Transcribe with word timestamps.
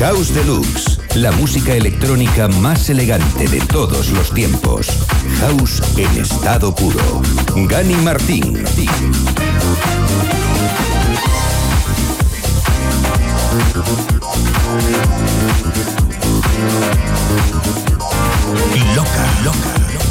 House 0.00 0.32
Deluxe 0.32 1.00
la 1.16 1.32
música 1.32 1.74
electrónica 1.74 2.46
más 2.48 2.88
elegante 2.88 3.48
de 3.48 3.60
todos 3.60 4.10
los 4.10 4.32
tiempos. 4.32 4.86
House 5.40 5.82
en 5.96 6.22
estado 6.22 6.74
puro. 6.74 7.20
Gani 7.66 7.96
Martín. 7.96 8.64
Loca, 18.94 19.24
loca, 19.44 19.74
loca. 19.92 20.10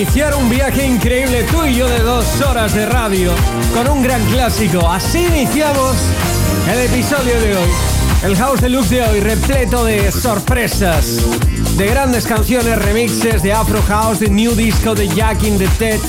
iniciar 0.00 0.34
un 0.34 0.48
viaje 0.48 0.86
increíble 0.86 1.44
tú 1.50 1.66
y 1.66 1.74
yo 1.74 1.86
de 1.86 1.98
dos 1.98 2.24
horas 2.40 2.72
de 2.72 2.86
radio 2.86 3.34
con 3.74 3.86
un 3.86 4.02
gran 4.02 4.24
clásico? 4.30 4.88
Así 4.88 5.18
iniciamos 5.18 5.94
el 6.72 6.78
episodio 6.78 7.38
de 7.38 7.54
hoy. 7.54 7.68
El 8.24 8.34
House 8.34 8.62
Deluxe 8.62 8.88
de 8.88 9.02
hoy 9.02 9.20
repleto 9.20 9.84
de 9.84 10.10
sorpresas, 10.10 11.18
de 11.76 11.86
grandes 11.86 12.26
canciones, 12.26 12.78
remixes 12.78 13.42
de 13.42 13.52
Afro 13.52 13.82
House, 13.82 14.20
de 14.20 14.30
New 14.30 14.54
Disco, 14.54 14.94
de 14.94 15.06
Jack 15.06 15.42
in 15.42 15.58
the 15.58 15.68
Tech, 15.78 16.00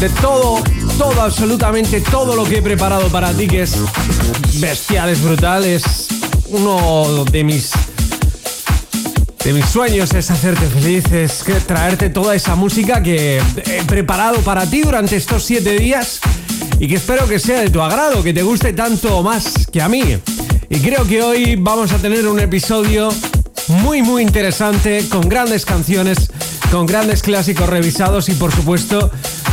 de 0.00 0.08
todo, 0.22 0.62
todo, 0.96 1.20
absolutamente 1.20 2.00
todo 2.00 2.34
lo 2.34 2.44
que 2.44 2.58
he 2.58 2.62
preparado 2.62 3.08
para 3.08 3.34
ti, 3.34 3.46
que 3.46 3.64
es 3.64 3.76
bestial, 4.54 5.10
es 5.10 5.22
brutal, 5.22 5.66
es 5.66 6.08
uno 6.46 7.26
de 7.26 7.44
mis 7.44 7.72
de 9.48 9.54
mis 9.54 9.64
sueños 9.64 10.12
es 10.12 10.30
hacerte 10.30 10.66
feliz, 10.66 11.10
es 11.10 11.42
traerte 11.66 12.10
toda 12.10 12.34
esa 12.34 12.54
música 12.54 13.02
que 13.02 13.40
he 13.64 13.82
preparado 13.84 14.40
para 14.40 14.68
ti 14.68 14.82
durante 14.82 15.16
estos 15.16 15.42
siete 15.42 15.78
días 15.78 16.20
y 16.78 16.86
que 16.86 16.96
espero 16.96 17.26
que 17.26 17.38
sea 17.38 17.60
de 17.62 17.70
tu 17.70 17.80
agrado, 17.80 18.22
que 18.22 18.34
te 18.34 18.42
guste 18.42 18.74
tanto 18.74 19.22
más 19.22 19.66
que 19.72 19.80
a 19.80 19.88
mí. 19.88 20.02
Y 20.68 20.80
creo 20.80 21.06
que 21.06 21.22
hoy 21.22 21.56
vamos 21.56 21.92
a 21.92 21.96
tener 21.96 22.28
un 22.28 22.38
episodio 22.40 23.08
muy 23.68 24.02
muy 24.02 24.20
interesante, 24.20 25.08
con 25.08 25.26
grandes 25.26 25.64
canciones, 25.64 26.30
con 26.70 26.84
grandes 26.84 27.22
clásicos 27.22 27.70
revisados 27.70 28.28
y 28.28 28.34
por 28.34 28.52
supuesto 28.52 29.10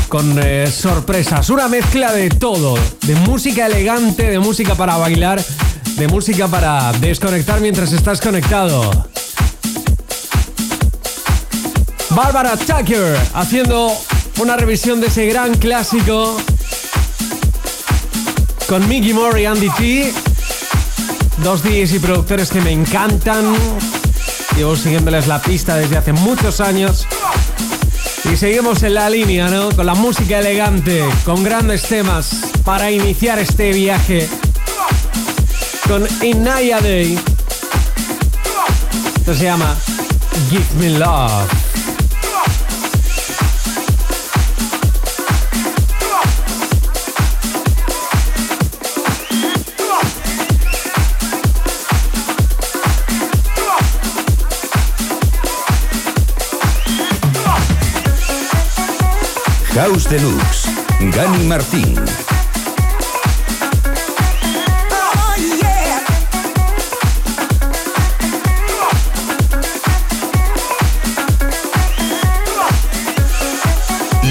con 0.09 0.37
eh, 0.43 0.67
sorpresas. 0.67 1.49
Una 1.49 1.69
mezcla 1.69 2.11
de 2.11 2.29
todo, 2.31 2.77
de 3.03 3.15
música 3.15 3.67
elegante, 3.67 4.29
de 4.29 4.39
música 4.39 4.75
para 4.75 4.97
bailar, 4.97 5.41
de 5.95 6.07
música 6.09 6.49
para 6.49 6.91
desconectar 6.99 7.61
mientras 7.61 7.93
estás 7.93 8.19
conectado. 8.19 9.14
Barbara 12.15 12.55
Tucker 12.55 13.17
haciendo 13.33 13.91
una 14.39 14.55
revisión 14.55 15.01
de 15.01 15.07
ese 15.07 15.25
gran 15.25 15.53
clásico 15.55 16.37
con 18.69 18.87
Mickey 18.87 19.13
Moore 19.13 19.41
y 19.41 19.45
Andy 19.45 19.69
T. 19.71 20.13
Dos 21.43 21.61
DJs 21.61 21.93
y 21.95 21.99
productores 21.99 22.49
que 22.49 22.61
me 22.61 22.71
encantan. 22.71 23.53
Llevo 24.55 24.77
siguiéndoles 24.77 25.27
la 25.27 25.41
pista 25.41 25.75
desde 25.75 25.97
hace 25.97 26.13
muchos 26.13 26.61
años. 26.61 27.05
Y 28.31 28.37
seguimos 28.37 28.81
en 28.83 28.93
la 28.93 29.09
línea, 29.09 29.49
¿no? 29.49 29.69
Con 29.71 29.85
la 29.85 29.93
música 29.93 30.39
elegante, 30.39 31.03
con 31.25 31.43
grandes 31.43 31.83
temas 31.83 32.29
para 32.63 32.91
iniciar 32.91 33.39
este 33.39 33.73
viaje. 33.73 34.29
Con 35.85 36.07
Inaya 36.23 36.79
Day. 36.79 37.19
Esto 39.17 39.35
se 39.35 39.43
llama 39.43 39.75
Give 40.49 40.65
Me 40.79 40.97
Love. 40.97 41.64
House 59.75 60.07
Deluxe, 60.09 60.69
Gani 61.11 61.43
Martín. 61.47 61.95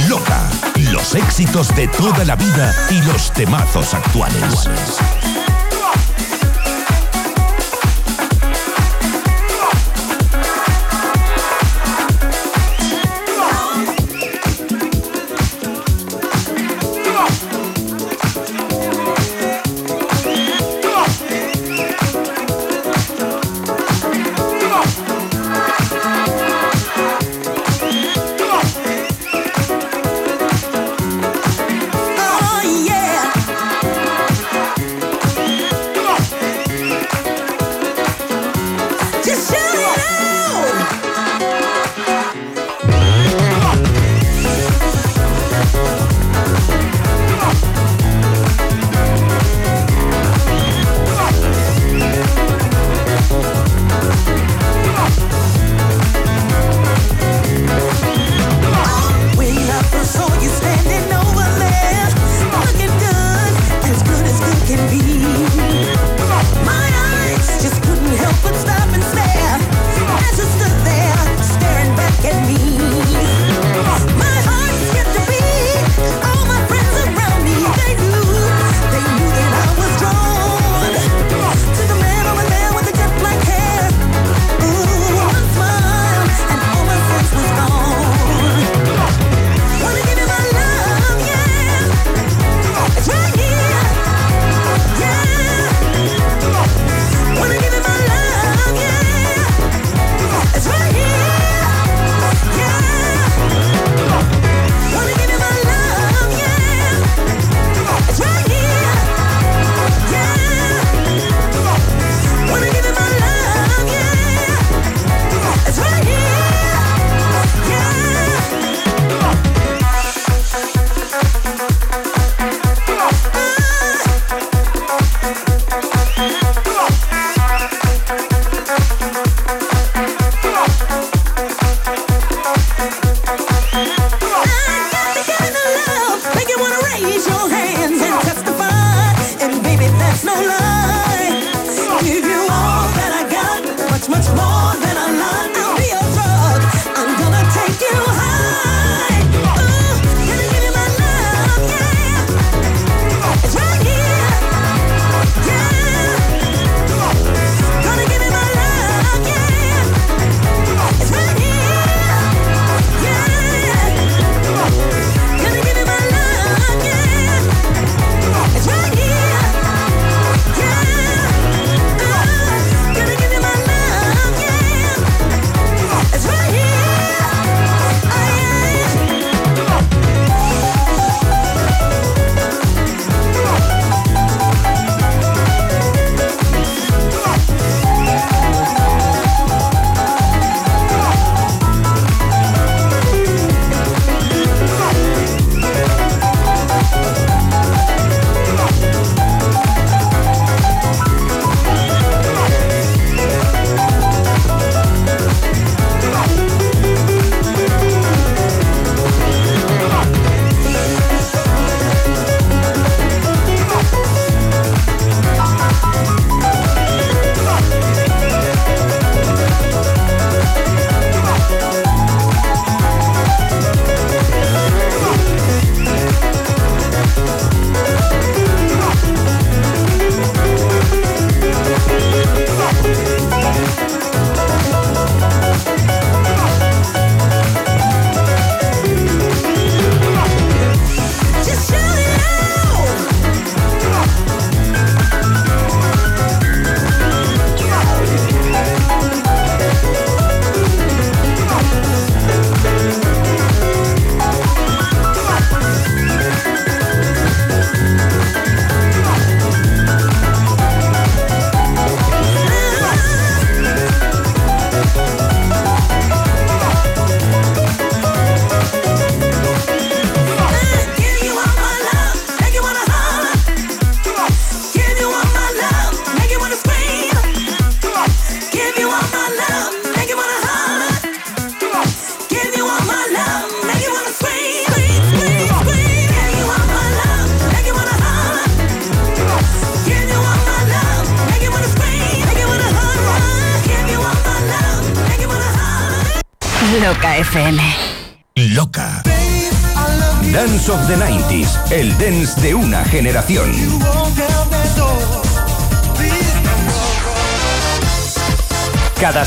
Loca, 0.09 0.41
los 0.91 1.15
éxitos 1.15 1.77
de 1.77 1.89
toda 1.89 2.25
la 2.25 2.37
vida 2.37 2.75
y 2.91 3.03
los 3.03 3.31
temazos 3.33 3.93
actuales. 3.93 4.67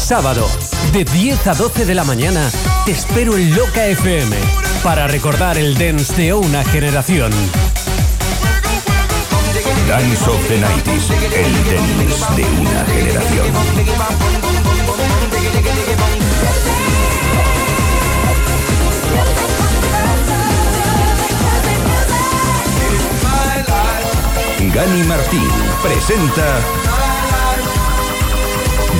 Sábado, 0.07 0.47
de 0.93 1.03
10 1.03 1.47
a 1.47 1.53
12 1.53 1.85
de 1.85 1.93
la 1.93 2.05
mañana, 2.05 2.49
te 2.85 2.93
espero 2.93 3.35
en 3.35 3.53
Loca 3.53 3.85
FM 3.87 4.37
para 4.81 5.05
recordar 5.05 5.57
el 5.57 5.77
dance 5.77 6.15
de 6.15 6.33
una 6.33 6.63
generación. 6.63 7.29
Dance 9.85 10.29
of 10.29 10.47
the 10.47 10.61
90s, 10.61 11.11
el 11.35 11.53
dance 11.65 12.35
de 12.37 12.45
una 12.61 12.85
generación. 12.85 13.47
Gani 24.73 25.03
Martín 25.03 25.49
presenta 25.83 26.61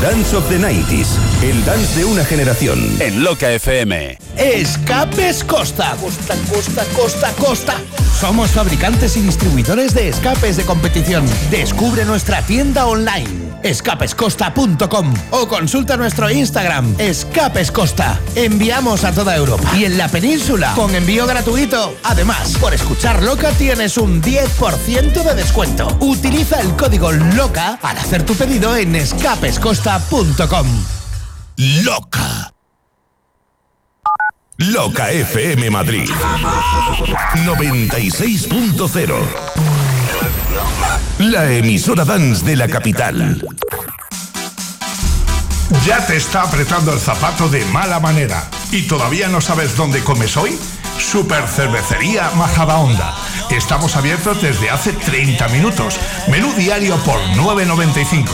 Dance 0.02 0.38
of 0.38 0.48
the 0.48 0.60
90s, 0.60 1.18
el 1.42 1.66
dance 1.66 1.98
de 1.98 2.06
una 2.06 2.24
generación. 2.24 2.80
En 3.00 3.24
Loca 3.24 3.52
FM. 3.52 4.20
Escapes 4.38 5.44
Costa. 5.44 5.96
Costa, 6.00 6.36
Costa, 6.52 6.86
Costa, 6.96 7.34
Costa. 7.34 7.76
Somos 8.20 8.52
fabricantes 8.52 9.18
y 9.18 9.22
distribuidores 9.22 9.96
de 9.96 10.10
escapes 10.10 10.56
de 10.56 10.64
competición. 10.66 11.26
Descubre 11.50 12.06
nuestra 12.06 12.44
tienda 12.44 12.86
online 12.86 13.37
escapescosta.com 13.64 15.14
o 15.32 15.48
consulta 15.48 15.98
nuestro 15.98 16.30
Instagram 16.30 16.96
Escapes 16.98 17.72
Costa. 17.72 18.20
Enviamos 18.36 19.04
a 19.04 19.12
toda 19.12 19.36
Europa 19.36 19.70
y 19.76 19.86
en 19.86 19.98
la 19.98 20.08
península 20.08 20.74
con 20.76 20.94
envío 20.96 21.26
gratuito. 21.26 21.96
Además, 22.04 22.58
por 22.60 22.74
escuchar 22.74 23.24
Loca 23.24 23.52
tienes 23.52 23.98
un 23.98 24.22
10% 24.22 25.24
de 25.24 25.36
descuento. 25.36 25.98
Utiliza 26.00 26.62
el 26.62 26.76
código 26.76 27.12
LOCA 27.12 27.80
al 27.82 27.98
hacer 27.98 28.26
tu 28.26 28.36
pedido 28.36 28.76
en 28.76 28.96
escapescosta.com. 28.96 30.68
Loca. 31.84 32.52
Loca 34.60 35.12
FM 35.12 35.70
Madrid 35.70 36.10
96.0 37.46 39.87
La 41.20 41.52
emisora 41.52 42.06
dance 42.06 42.46
de 42.46 42.56
la 42.56 42.68
capital. 42.68 43.46
¿Ya 45.86 46.06
te 46.06 46.16
está 46.16 46.44
apretando 46.44 46.94
el 46.94 47.00
zapato 47.00 47.50
de 47.50 47.64
mala 47.66 48.00
manera 48.00 48.44
y 48.72 48.84
todavía 48.84 49.28
no 49.28 49.42
sabes 49.42 49.76
dónde 49.76 50.04
comes 50.04 50.38
hoy? 50.38 50.58
Super 51.00 51.48
Cervecería 51.48 52.32
Majadahonda. 52.36 53.14
Estamos 53.50 53.96
abiertos 53.96 54.42
desde 54.42 54.70
hace 54.70 54.94
30 54.94 55.48
minutos. 55.50 55.98
Menú 56.28 56.52
diario 56.54 56.98
por 56.98 57.20
9.95. 57.36 58.26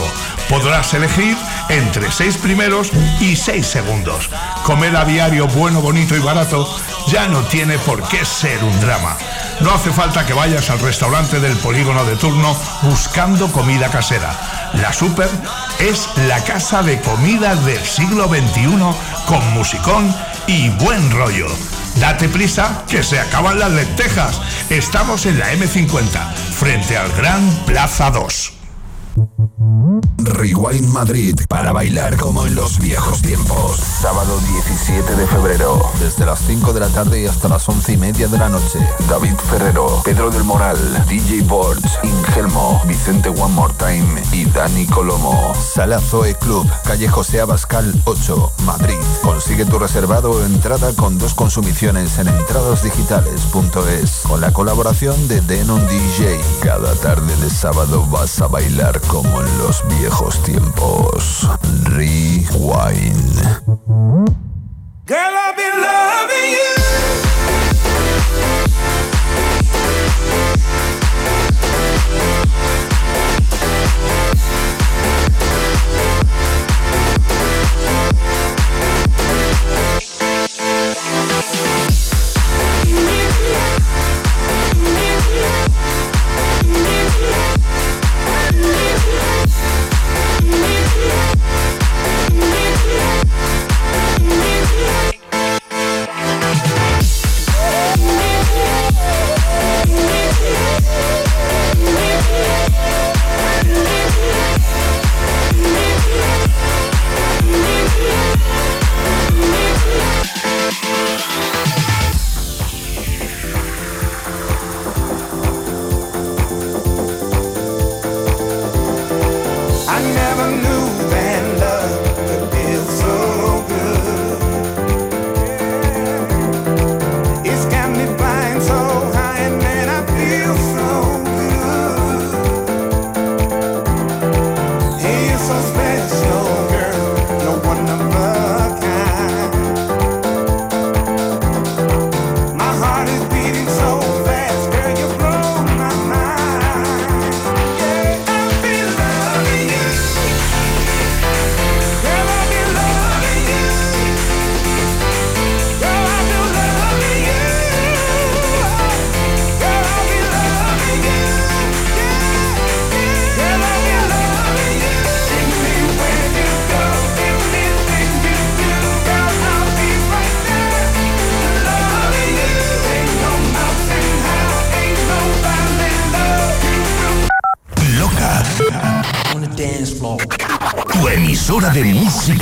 Podrás 0.49 0.93
elegir 0.93 1.37
entre 1.69 2.11
6 2.11 2.37
primeros 2.37 2.91
y 3.19 3.35
6 3.35 3.65
segundos. 3.65 4.29
Comer 4.63 4.95
a 4.95 5.05
diario 5.05 5.47
bueno, 5.47 5.81
bonito 5.81 6.15
y 6.15 6.19
barato 6.19 6.67
ya 7.07 7.27
no 7.27 7.41
tiene 7.43 7.77
por 7.79 8.07
qué 8.07 8.25
ser 8.25 8.63
un 8.63 8.79
drama. 8.81 9.17
No 9.63 9.71
hace 9.71 9.93
falta 9.93 10.25
que 10.25 10.33
vayas 10.33 10.69
al 10.69 10.79
restaurante 10.79 11.39
del 11.39 11.55
polígono 11.55 12.03
de 12.03 12.17
turno 12.17 12.53
buscando 12.81 13.49
comida 13.49 13.89
casera. 13.89 14.35
La 14.73 14.91
Super 14.91 15.29
es 15.79 16.09
la 16.27 16.43
casa 16.43 16.83
de 16.83 16.99
comida 16.99 17.55
del 17.55 17.79
siglo 17.79 18.27
XXI 18.27 18.67
con 19.25 19.53
musicón 19.53 20.13
y 20.47 20.67
buen 20.69 21.09
rollo. 21.11 21.47
Date 21.95 22.27
prisa 22.27 22.83
que 22.89 23.03
se 23.03 23.21
acaban 23.21 23.57
las 23.57 23.71
lentejas. 23.71 24.41
Estamos 24.69 25.25
en 25.25 25.39
la 25.39 25.53
M50, 25.53 26.33
frente 26.33 26.97
al 26.97 27.09
Gran 27.13 27.49
Plaza 27.65 28.11
2. 28.11 28.62
Rewind 30.25 30.87
Madrid 30.89 31.35
para 31.49 31.73
bailar 31.73 32.15
como 32.17 32.45
en 32.45 32.55
los 32.55 32.79
viejos 32.79 33.21
tiempos. 33.21 33.77
Sábado 33.77 34.39
17 34.39 35.15
de 35.15 35.27
febrero, 35.27 35.81
desde 35.99 36.25
las 36.25 36.39
5 36.39 36.71
de 36.71 36.79
la 36.79 36.87
tarde 36.89 37.21
y 37.21 37.25
hasta 37.25 37.49
las 37.49 37.67
11 37.67 37.93
y 37.93 37.97
media 37.97 38.27
de 38.27 38.37
la 38.37 38.49
noche. 38.49 38.79
David 39.09 39.35
Ferrero, 39.49 40.01
Pedro 40.05 40.31
del 40.31 40.43
Moral, 40.43 40.77
DJ 41.07 41.41
Boards, 41.41 41.99
Ingelmo, 42.03 42.81
Vicente 42.85 43.29
One 43.29 43.53
More 43.53 43.73
Time 43.73 44.21
y 44.31 44.45
Dani 44.45 44.85
Colomo. 44.85 45.53
Sala 45.55 45.99
Zoe 45.99 46.35
Club, 46.35 46.69
calle 46.83 47.09
José 47.09 47.41
Abascal 47.41 47.93
8, 48.05 48.53
Madrid. 48.65 48.97
Consigue 49.23 49.65
tu 49.65 49.77
reservado 49.77 50.31
o 50.31 50.45
entrada 50.45 50.93
con 50.93 51.17
dos 51.17 51.33
consumiciones 51.33 52.17
en 52.17 52.29
entradasdigitales.es. 52.29 54.21
Con 54.27 54.39
la 54.41 54.53
colaboración 54.53 55.27
de 55.27 55.41
Denon 55.41 55.85
DJ. 55.87 56.39
Cada 56.61 56.93
tarde 56.95 57.35
de 57.37 57.49
sábado 57.49 58.05
vas 58.07 58.41
a 58.41 58.47
bailar 58.47 59.01
como 59.01 59.41
en 59.41 59.57
los 59.57 59.83
viejos 59.99 60.12
tiempos. 60.43 61.47
Rewind. 61.85 63.41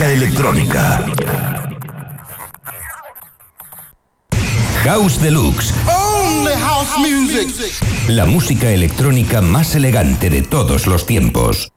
Música 0.02 0.14
electrónica. 0.14 1.06
House 4.84 5.22
Deluxe. 5.22 5.74
Only 5.88 6.54
house 6.54 6.98
music. 6.98 7.50
La 8.08 8.26
música 8.26 8.72
electrónica 8.72 9.42
más 9.42 9.76
elegante 9.76 10.32
de 10.32 10.42
todos 10.42 10.88
los 10.88 11.06
tiempos. 11.06 11.72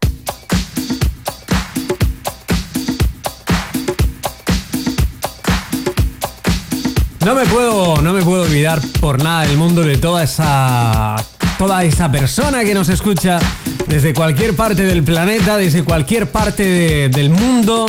No 7.25 7.35
me 7.35 7.47
puedo, 7.47 8.03
no 8.03 8.13
me 8.13 8.23
puedo 8.23 8.43
olvidar 8.43 8.81
por 9.01 9.23
nada 9.23 9.43
del 9.47 9.57
mundo 9.57 9.83
de 9.83 9.97
toda 9.97 10.23
esa, 10.25 11.17
toda 11.59 11.83
esa 11.85 12.11
persona 12.13 12.65
que 12.65 12.75
nos 12.75 12.89
escucha 12.91 13.39
desde 13.87 14.13
cualquier 14.13 14.55
parte 14.55 14.83
del 14.83 15.03
planeta, 15.03 15.57
desde 15.57 15.85
cualquier 15.85 16.31
parte 16.31 16.63
de- 16.65 17.09
del 17.09 17.31
mundo, 17.31 17.87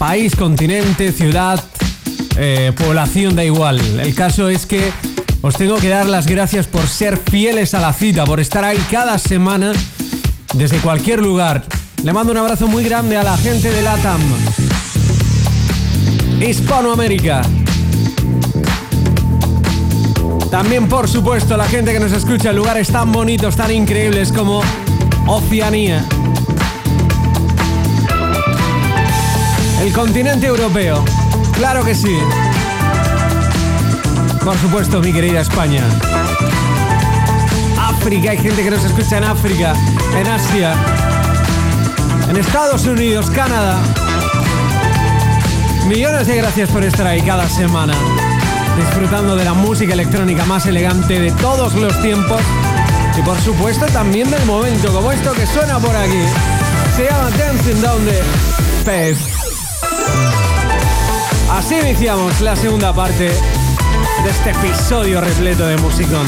país, 0.00 0.34
continente, 0.34 1.12
ciudad, 1.12 1.62
eh, 2.38 2.72
población, 2.74 3.36
da 3.36 3.44
igual. 3.44 3.78
El 4.00 4.14
caso 4.14 4.48
es 4.48 4.64
que 4.64 4.90
os 5.42 5.54
tengo 5.56 5.76
que 5.76 5.90
dar 5.90 6.06
las 6.06 6.26
gracias 6.26 6.66
por 6.66 6.86
ser 6.86 7.18
fieles 7.18 7.74
a 7.74 7.80
la 7.80 7.92
cita, 7.92 8.24
por 8.24 8.40
estar 8.40 8.64
ahí 8.64 8.78
cada 8.90 9.18
semana 9.18 9.74
desde 10.54 10.78
cualquier 10.78 11.20
lugar. 11.20 11.66
Le 12.02 12.14
mando 12.14 12.32
un 12.32 12.38
abrazo 12.38 12.66
muy 12.66 12.82
grande 12.82 13.18
a 13.18 13.22
la 13.22 13.36
gente 13.36 13.70
de 13.70 13.82
LATAM. 13.82 14.22
Hispanoamérica. 16.40 17.42
También, 20.50 20.88
por 20.88 21.10
supuesto, 21.10 21.58
la 21.58 21.66
gente 21.66 21.92
que 21.92 22.00
nos 22.00 22.12
escucha 22.12 22.50
en 22.50 22.56
lugares 22.56 22.88
tan 22.88 23.12
bonitos, 23.12 23.54
tan 23.54 23.70
increíbles 23.70 24.32
como 24.32 24.62
Oceanía. 25.26 26.06
El 29.80 29.92
continente 29.94 30.46
europeo. 30.46 31.02
Claro 31.54 31.82
que 31.82 31.94
sí. 31.94 32.16
Por 34.44 34.56
supuesto, 34.58 35.00
mi 35.00 35.12
querida 35.12 35.40
España. 35.40 35.82
África, 37.78 38.30
hay 38.30 38.38
gente 38.38 38.62
que 38.62 38.70
nos 38.70 38.84
escucha 38.84 39.18
en 39.18 39.24
África, 39.24 39.74
en 40.18 40.26
Asia, 40.26 40.74
en 42.28 42.36
Estados 42.36 42.86
Unidos, 42.86 43.30
Canadá. 43.30 43.78
Millones 45.86 46.26
de 46.26 46.36
gracias 46.36 46.68
por 46.70 46.84
estar 46.84 47.06
ahí 47.06 47.22
cada 47.22 47.48
semana, 47.48 47.94
disfrutando 48.76 49.34
de 49.34 49.44
la 49.44 49.54
música 49.54 49.94
electrónica 49.94 50.44
más 50.44 50.66
elegante 50.66 51.18
de 51.18 51.32
todos 51.32 51.74
los 51.74 52.00
tiempos 52.02 52.40
y 53.18 53.22
por 53.22 53.40
supuesto 53.40 53.86
también 53.86 54.30
del 54.30 54.44
momento, 54.44 54.92
como 54.92 55.10
esto 55.10 55.32
que 55.32 55.46
suena 55.46 55.78
por 55.78 55.96
aquí. 55.96 56.22
Se 56.96 57.06
llama 57.06 57.30
Dancing 57.30 57.80
Down 57.80 58.04
the 58.04 58.22
Faith. 58.84 59.39
Así 61.50 61.74
iniciamos 61.74 62.40
la 62.40 62.56
segunda 62.56 62.92
parte 62.92 63.24
de 63.24 64.30
este 64.30 64.50
episodio 64.50 65.20
repleto 65.20 65.66
de 65.66 65.76
musicón. 65.76 66.26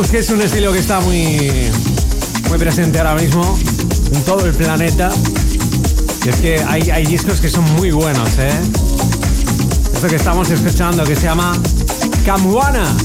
House, 0.00 0.10
que 0.10 0.18
es 0.18 0.30
un 0.30 0.40
estilo 0.40 0.72
que 0.72 0.78
está 0.78 1.00
muy, 1.00 1.50
muy 2.48 2.58
presente 2.58 2.98
ahora 2.98 3.16
mismo 3.16 3.58
en 4.12 4.22
todo 4.22 4.46
el 4.46 4.54
planeta. 4.54 5.10
Y 6.24 6.28
es 6.28 6.36
que 6.36 6.62
hay, 6.66 6.90
hay 6.90 7.04
discos 7.04 7.40
que 7.40 7.50
son 7.50 7.64
muy 7.74 7.90
buenos, 7.90 8.30
¿eh? 8.38 8.52
Esto 9.92 10.08
que 10.08 10.16
estamos 10.16 10.48
escuchando 10.48 11.04
que 11.04 11.14
se 11.16 11.24
llama 11.24 11.52
Camuana. 12.24 12.96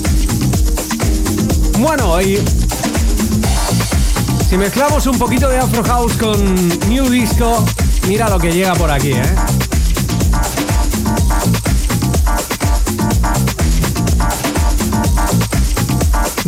Bueno, 1.79 2.21
y 2.21 2.39
si 4.49 4.57
mezclamos 4.57 5.05
un 5.07 5.17
poquito 5.17 5.49
de 5.49 5.57
Afro 5.57 5.83
House 5.83 6.13
con 6.13 6.69
New 6.87 7.09
Disco, 7.09 7.65
mira 8.07 8.29
lo 8.29 8.39
que 8.39 8.53
llega 8.53 8.73
por 8.73 8.89
aquí, 8.89 9.11
¿eh? 9.11 9.35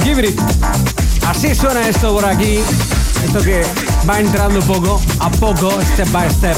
Give 0.04 0.28
it. 0.28 0.40
Así 1.28 1.54
suena 1.54 1.88
esto 1.88 2.14
por 2.14 2.26
aquí. 2.26 2.60
Esto 3.24 3.42
que 3.42 3.64
va 4.08 4.20
entrando 4.20 4.60
poco 4.62 5.02
a 5.20 5.30
poco, 5.32 5.72
step 5.94 6.12
by 6.12 6.30
step. 6.30 6.58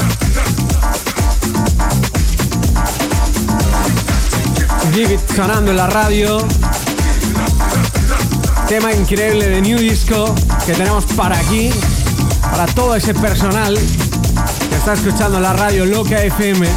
Give 4.92 5.14
it 5.14 5.20
sonando 5.34 5.70
en 5.70 5.76
la 5.76 5.86
radio. 5.86 6.38
Tema 8.68 8.92
increíble 8.92 9.48
de 9.48 9.60
New 9.60 9.78
Disco 9.78 10.34
que 10.64 10.74
tenemos 10.74 11.04
para 11.16 11.36
aquí, 11.38 11.70
para 12.42 12.66
todo 12.66 12.94
ese 12.94 13.14
personal 13.14 13.76
que 14.68 14.76
está 14.76 14.92
escuchando 14.94 15.40
la 15.40 15.52
radio 15.52 15.84
Loca 15.86 16.22
FM. 16.22 16.68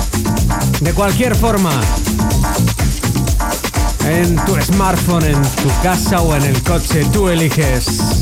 De 0.82 0.94
cualquier 0.94 1.36
forma, 1.36 1.72
en 4.06 4.36
tu 4.46 4.60
smartphone, 4.62 5.26
en 5.26 5.42
tu 5.42 5.70
casa 5.82 6.22
o 6.22 6.36
en 6.36 6.44
el 6.44 6.62
coche, 6.64 7.06
tú 7.12 7.30
eliges. 7.30 8.13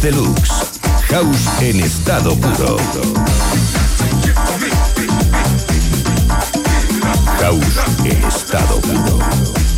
Deluxe. 0.00 0.80
House 1.10 1.48
en 1.60 1.80
estado 1.80 2.34
puro. 2.34 2.78
House 7.38 7.78
en 8.04 8.24
estado 8.24 8.80
puro. 8.80 9.69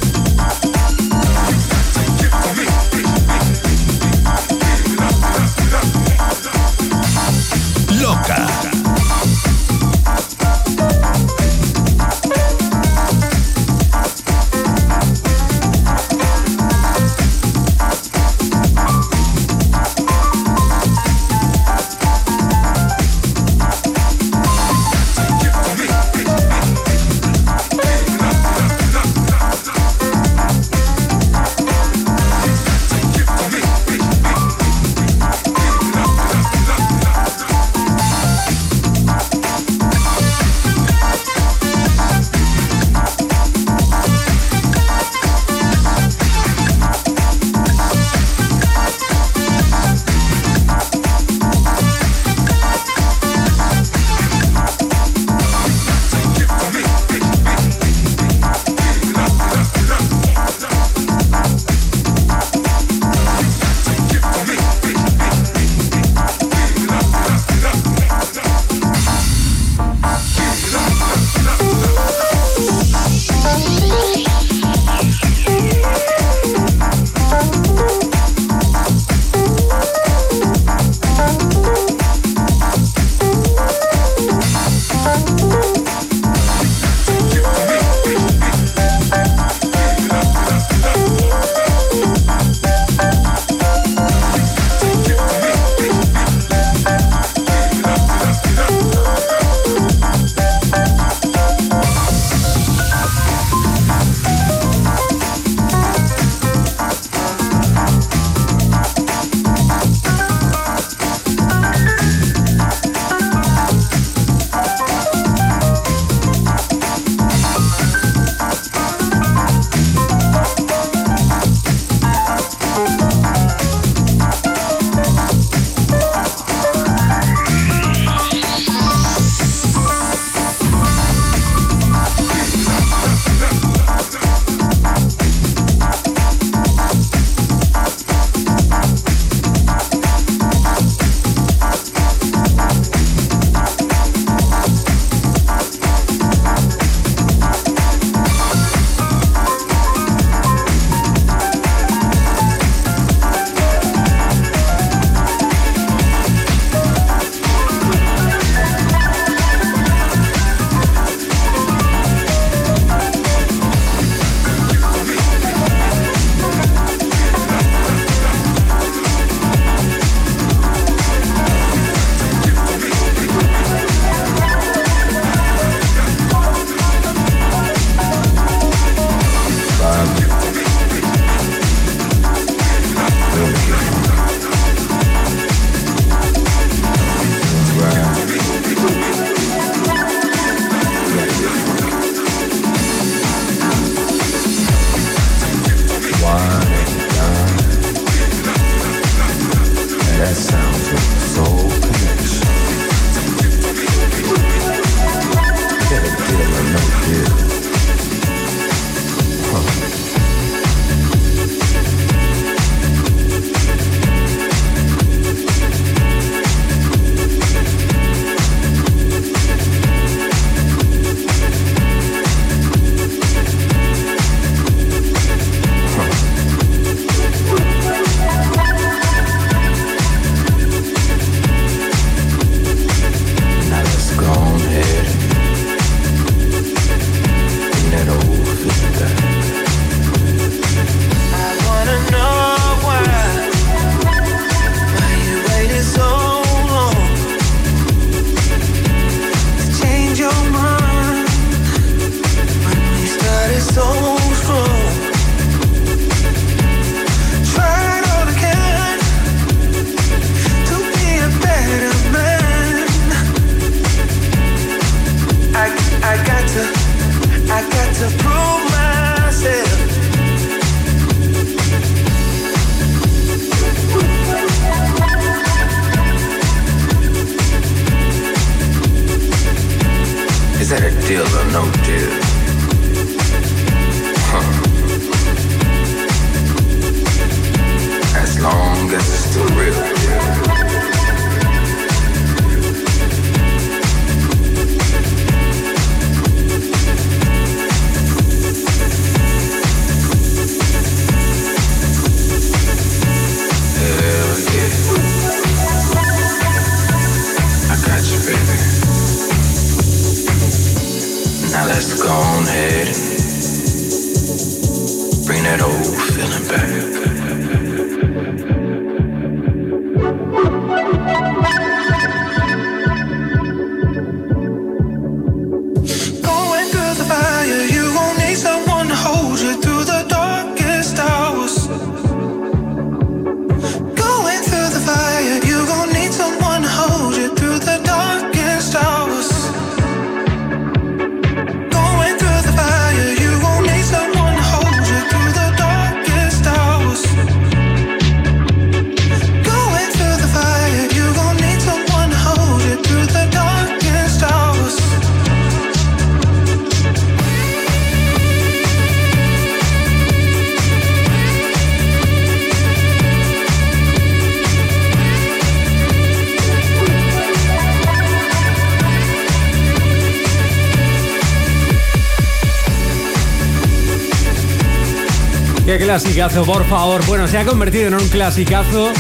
por 376.31 376.65
favor. 376.69 377.05
Bueno, 377.07 377.27
se 377.27 377.37
ha 377.37 377.45
convertido 377.45 377.89
en 377.89 377.95
un 377.95 378.09
clasicazo 378.09 378.93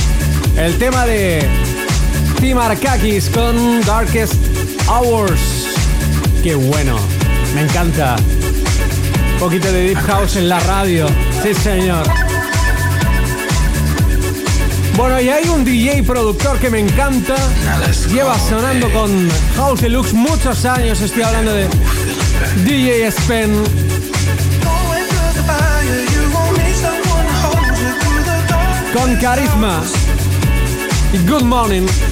el 0.57 0.77
tema 0.77 1.07
de 1.07 1.49
Tim 2.41 2.59
Arkakis 2.59 3.31
con 3.31 3.81
Darkest 3.83 4.35
Hours. 4.89 5.68
Qué 6.43 6.57
bueno, 6.57 6.99
me 7.55 7.62
encanta. 7.62 8.16
Un 9.35 9.39
poquito 9.39 9.70
de 9.70 9.83
Deep 9.83 9.99
House 9.99 10.35
en 10.35 10.49
la 10.49 10.59
radio. 10.61 11.07
Sí, 11.45 11.55
señor. 11.55 12.05
Bueno, 14.97 15.20
y 15.20 15.29
hay 15.29 15.49
un 15.49 15.64
DJ 15.64 16.03
productor 16.03 16.59
que 16.59 16.70
me 16.70 16.81
encanta. 16.81 17.37
Lleva 18.12 18.37
sonando 18.37 18.93
con 18.93 19.31
House 19.55 19.81
Deluxe 19.81 20.12
muchos 20.12 20.64
años. 20.64 21.01
Estoy 21.01 21.23
hablando 21.23 21.55
de 21.55 21.68
DJ 22.64 23.07
Spen. 23.12 23.82
con 28.93 29.16
carisma. 29.16 29.82
Good 31.26 31.45
morning. 31.45 32.12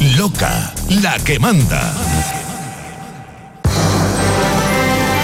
Loca, 0.00 0.72
la 1.02 1.18
que 1.18 1.40
manda. 1.40 1.92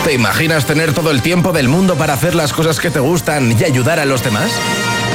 ¿Te 0.05 0.13
imaginas 0.13 0.67
tener 0.67 0.93
todo 0.93 1.13
el 1.13 1.23
tiempo 1.23 1.53
del 1.53 1.69
mundo 1.69 1.95
para 1.95 2.15
hacer 2.15 2.35
las 2.35 2.53
cosas 2.53 2.81
que 2.81 2.91
te 2.91 2.99
gustan 2.99 3.57
y 3.59 3.65
ayudar 3.65 4.01
a 4.01 4.05
los 4.05 4.25
demás? 4.25 4.51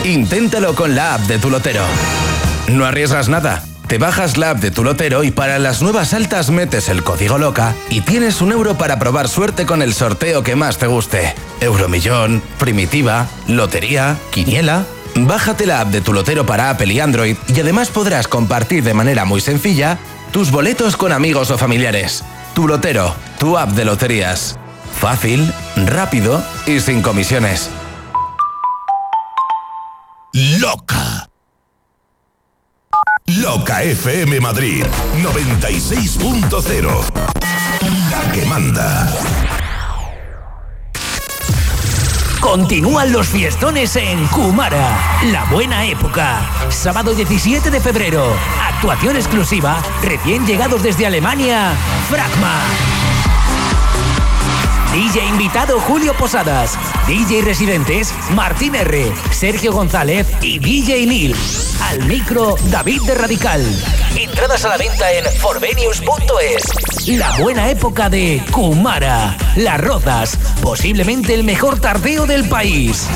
Inténtalo 0.06 0.76
con 0.76 0.96
la 0.96 1.16
app 1.16 1.22
de 1.22 1.40
tu 1.40 1.50
lotero. 1.50 1.84
No 2.70 2.86
arriesgas 2.86 3.28
nada. 3.28 3.62
Te 3.88 3.98
bajas 3.98 4.38
la 4.38 4.52
app 4.52 4.60
de 4.60 4.72
tu 4.72 4.84
lotero 4.84 5.24
y 5.24 5.32
para 5.32 5.60
las 5.60 5.82
nuevas 5.82 6.14
altas 6.14 6.52
metes 6.52 6.88
el 6.88 7.04
código 7.04 7.38
loca 7.38 7.76
y 7.90 8.02
tienes 8.02 8.40
un 8.40 8.52
euro 8.52 8.78
para 8.78 8.98
probar 8.98 9.28
suerte 9.28 9.66
con 9.66 9.82
el 9.82 9.94
sorteo 9.94 10.42
que 10.42 10.56
más 10.56 10.78
te 10.78 10.88
guste. 10.88 11.36
Euromillón, 11.60 12.42
primitiva, 12.58 13.28
lotería, 13.48 14.18
quiniela. 14.32 14.86
Bájate 15.28 15.66
la 15.66 15.82
app 15.82 15.90
de 15.90 16.02
tu 16.02 16.14
lotero 16.14 16.46
para 16.46 16.70
Apple 16.70 16.94
y 16.94 17.00
Android 17.00 17.36
y 17.48 17.60
además 17.60 17.90
podrás 17.90 18.28
compartir 18.28 18.84
de 18.84 18.94
manera 18.94 19.26
muy 19.26 19.42
sencilla 19.42 19.98
tus 20.32 20.52
boletos 20.52 20.96
con 20.96 21.12
amigos 21.12 21.52
o 21.52 21.58
familiares. 21.58 22.24
Tu 22.54 22.68
lotero, 22.68 23.16
tu 23.40 23.58
app 23.58 23.70
de 23.72 23.86
loterías. 23.86 24.58
Fácil, 25.00 25.52
rápido 25.76 26.44
y 26.66 26.80
sin 26.80 27.02
comisiones. 27.02 27.70
Loca. 30.34 31.30
Loca 33.26 33.84
FM 33.84 34.40
Madrid 34.40 34.84
96.0. 35.22 37.04
La 38.10 38.32
que 38.32 38.46
manda. 38.46 39.08
Continúan 42.50 43.12
los 43.12 43.28
fiestones 43.28 43.96
en 43.96 44.26
Kumara, 44.30 44.98
la 45.32 45.46
buena 45.52 45.86
época. 45.86 46.42
Sábado 46.70 47.14
17 47.14 47.70
de 47.70 47.80
febrero, 47.80 48.26
actuación 48.60 49.18
exclusiva, 49.18 49.80
recién 50.02 50.48
llegados 50.48 50.82
desde 50.82 51.06
Alemania, 51.06 51.74
Fragma. 52.10 52.60
DJ 54.92 55.28
invitado 55.28 55.80
Julio 55.82 56.16
Posadas, 56.16 56.76
DJ 57.06 57.44
residentes 57.44 58.12
Martín 58.32 58.74
R, 58.74 59.14
Sergio 59.30 59.72
González 59.72 60.26
y 60.42 60.58
DJ 60.58 61.06
Neil. 61.06 61.36
Al 61.84 62.04
micro 62.06 62.56
David 62.72 63.04
de 63.04 63.14
Radical. 63.14 63.64
Entradas 64.18 64.66
a 64.66 64.70
la 64.70 64.78
venta 64.78 65.12
en 65.12 65.26
forvenius.es. 65.38 67.08
La 67.08 67.38
buena 67.38 67.70
época 67.70 68.10
de 68.10 68.44
Kumara, 68.52 69.38
Las 69.56 69.80
Rozas, 69.80 70.39
posiblemente 70.70 71.34
el 71.34 71.44
mejor 71.44 71.80
tardeo 71.80 72.28
del 72.28 72.48
país. 72.48 73.08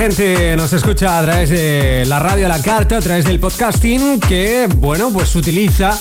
Gente 0.00 0.56
nos 0.56 0.72
escucha 0.72 1.18
a 1.18 1.22
través 1.22 1.50
de 1.50 2.06
la 2.06 2.18
radio 2.18 2.48
la 2.48 2.62
carta, 2.62 2.96
a 2.96 3.00
través 3.02 3.26
del 3.26 3.38
podcasting, 3.38 4.18
que, 4.18 4.66
bueno, 4.76 5.10
pues 5.12 5.36
utiliza 5.36 5.94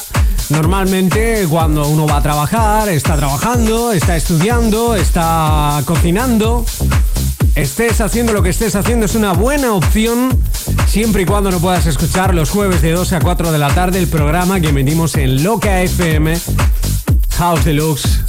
normalmente 0.50 1.46
cuando 1.50 1.86
uno 1.86 2.08
va 2.08 2.16
a 2.16 2.22
trabajar, 2.22 2.88
está 2.88 3.18
trabajando, 3.18 3.92
está 3.92 4.16
estudiando, 4.16 4.96
está 4.96 5.82
cocinando. 5.84 6.66
Estés 7.56 8.00
haciendo 8.00 8.32
lo 8.32 8.42
que 8.42 8.52
estés 8.52 8.74
haciendo 8.76 9.06
es 9.06 9.16
una 9.16 9.34
buena 9.34 9.74
opción 9.74 10.30
siempre 10.88 11.24
y 11.24 11.26
cuando 11.26 11.52
no 11.52 11.60
puedas 11.60 11.86
escuchar 11.86 12.34
los 12.34 12.52
jueves 12.52 12.82
de 12.82 12.94
12 12.94 13.18
a 13.18 13.20
4 13.20 13.52
de 13.52 13.58
la 13.58 13.74
tarde 13.74 14.00
el 14.00 14.08
programa 14.08 14.62
que 14.62 14.70
emitimos 14.70 15.16
en 15.16 15.44
Loca 15.44 15.82
FM 15.82 16.40
House 17.38 17.66
Deluxe 17.66 18.22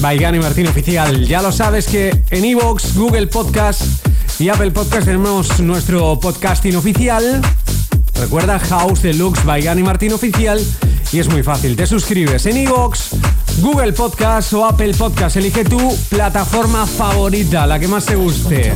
by 0.00 0.18
Gani 0.18 0.40
Martín 0.40 0.66
Oficial. 0.66 1.26
Ya 1.26 1.40
lo 1.40 1.52
sabes 1.52 1.86
que 1.86 2.22
en 2.30 2.44
Evox, 2.44 2.94
Google 2.94 3.28
Podcast 3.28 3.95
y 4.38 4.48
Apple 4.48 4.70
Podcast 4.70 5.06
tenemos 5.06 5.60
nuestro 5.60 6.18
podcasting 6.20 6.76
oficial. 6.76 7.40
Recuerda 8.14 8.58
House 8.58 9.02
Deluxe 9.02 9.44
by 9.44 9.62
Gani 9.62 9.82
Martín 9.82 10.12
Oficial 10.12 10.60
y 11.12 11.18
es 11.18 11.28
muy 11.28 11.42
fácil. 11.42 11.76
Te 11.76 11.86
suscribes 11.86 12.44
en 12.46 12.56
Evox, 12.58 13.10
Google 13.60 13.92
Podcast 13.92 14.52
o 14.52 14.66
Apple 14.66 14.94
Podcast. 14.94 15.36
Elige 15.36 15.64
tu 15.64 15.96
plataforma 16.08 16.86
favorita, 16.86 17.66
la 17.66 17.78
que 17.78 17.88
más 17.88 18.04
te 18.04 18.16
guste. 18.16 18.74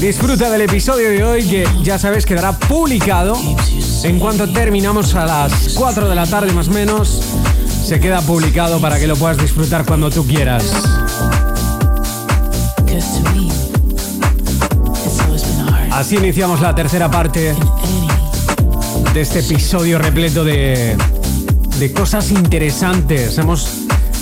Disfruta 0.00 0.48
del 0.50 0.62
episodio 0.62 1.10
de 1.10 1.24
hoy 1.24 1.44
que 1.44 1.68
ya 1.82 1.98
sabes 1.98 2.24
quedará 2.24 2.58
publicado 2.58 3.36
en 4.04 4.18
cuanto 4.18 4.48
terminamos 4.52 5.14
a 5.14 5.26
las 5.26 5.74
4 5.74 6.08
de 6.08 6.14
la 6.14 6.26
tarde 6.26 6.52
más 6.52 6.68
o 6.68 6.72
menos. 6.72 7.22
Se 7.84 7.98
queda 7.98 8.20
publicado 8.20 8.80
para 8.80 8.98
que 8.98 9.06
lo 9.06 9.16
puedas 9.16 9.38
disfrutar 9.38 9.84
cuando 9.84 10.10
tú 10.10 10.26
quieras. 10.26 10.64
Así 16.00 16.16
iniciamos 16.16 16.62
la 16.62 16.74
tercera 16.74 17.10
parte 17.10 17.54
de 19.12 19.20
este 19.20 19.40
episodio 19.40 19.98
repleto 19.98 20.46
de, 20.46 20.96
de 21.78 21.92
cosas 21.92 22.30
interesantes. 22.30 23.36
Hemos 23.36 23.68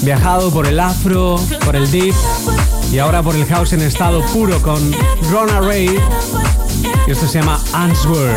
viajado 0.03 0.51
por 0.51 0.66
el 0.66 0.81
afro, 0.81 1.39
por 1.64 1.76
el 1.76 1.89
deep 1.89 2.16
y 2.91 2.99
ahora 2.99 3.22
por 3.22 3.37
el 3.37 3.47
house 3.47 3.74
en 3.74 3.83
estado 3.83 4.22
puro 4.33 4.61
con 4.61 4.93
Rona 5.31 5.61
Ray. 5.61 5.97
Y 7.07 7.11
esto 7.12 7.29
se 7.29 7.39
llama 7.39 7.61
Answer. 7.72 8.37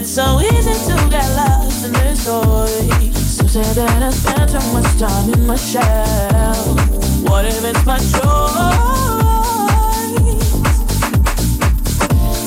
it's 0.00 0.14
so 0.14 0.40
easy 0.40 0.72
to 0.88 0.96
get 1.10 1.28
lost 1.36 1.84
in 1.84 1.92
this 1.92 2.22
story 2.22 3.12
So 3.12 3.46
sad 3.46 3.76
that 3.76 4.02
I 4.02 4.10
spent 4.10 4.50
too 4.50 4.72
much 4.72 4.98
time 4.98 5.32
in 5.34 5.46
my 5.46 5.56
shell. 5.56 6.54
What 7.28 7.44
if 7.44 7.62
it's 7.62 7.84
my 7.84 7.98
choice? 7.98 8.16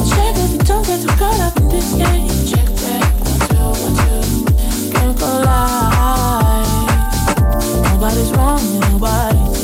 Check 0.09 0.35
if 0.43 0.51
you 0.53 0.61
don't 0.65 0.85
get 0.87 1.01
too 1.01 1.13
caught 1.21 1.39
up 1.41 1.57
in 1.57 1.69
this 1.69 1.93
game. 1.93 2.27
Check 2.49 2.69
that, 2.81 3.03
one, 3.21 3.41
two, 3.53 3.69
one, 3.85 3.95
two. 4.01 4.23
Can't 4.93 5.15
collide. 5.19 6.65
Nobody's 7.85 8.31
wrong 8.31 8.61
and 8.65 8.93
nobody's 8.93 9.63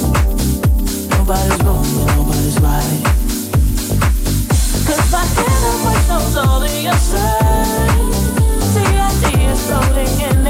Nobody's 1.17 1.59
wrong 1.65 1.87
nobody's 2.05 2.57
right. 2.61 3.01
Cause 4.85 5.01
my 5.11 5.23
inner 5.41 5.75
voice 5.83 6.07
knows 6.07 6.37
all 6.37 6.59
the 6.59 6.69
answers 6.69 7.38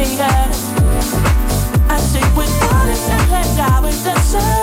lady. 0.10 0.24
I 1.89 1.97
think 2.12 2.36
without 2.36 2.88
and 2.88 2.95
second 2.95 3.55
I 3.57 4.03
the 4.03 4.20
sun. 4.22 4.59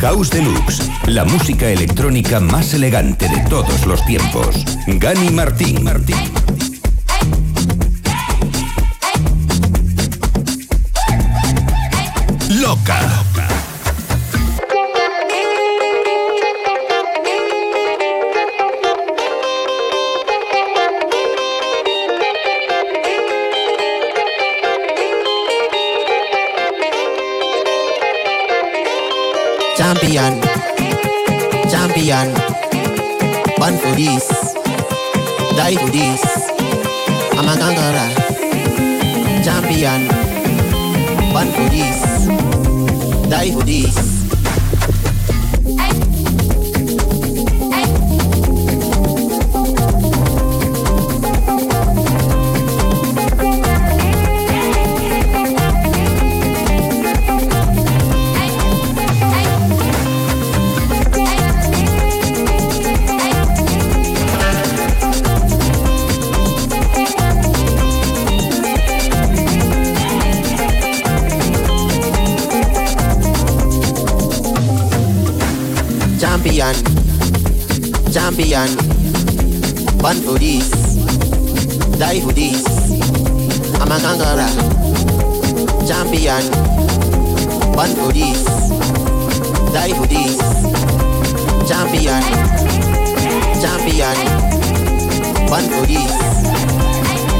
House 0.00 0.30
Deluxe, 0.30 0.90
la 1.06 1.24
música 1.24 1.68
electrónica 1.68 2.38
más 2.38 2.72
elegante 2.72 3.28
de 3.28 3.40
todos 3.48 3.84
los 3.86 4.04
tiempos. 4.06 4.64
Gani 4.86 5.30
Martín. 5.30 5.82
Martín. 5.82 6.57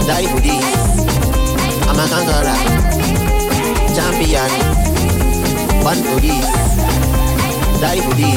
dari 0.08 0.24
Budi 0.32 0.56
Amankan 1.84 1.92
Amakan 1.92 2.22
Zola 2.24 2.56
Champion 3.92 4.52
Pan 5.84 5.98
Budi 6.00 6.32
Dari 7.76 8.00
Budi 8.08 8.32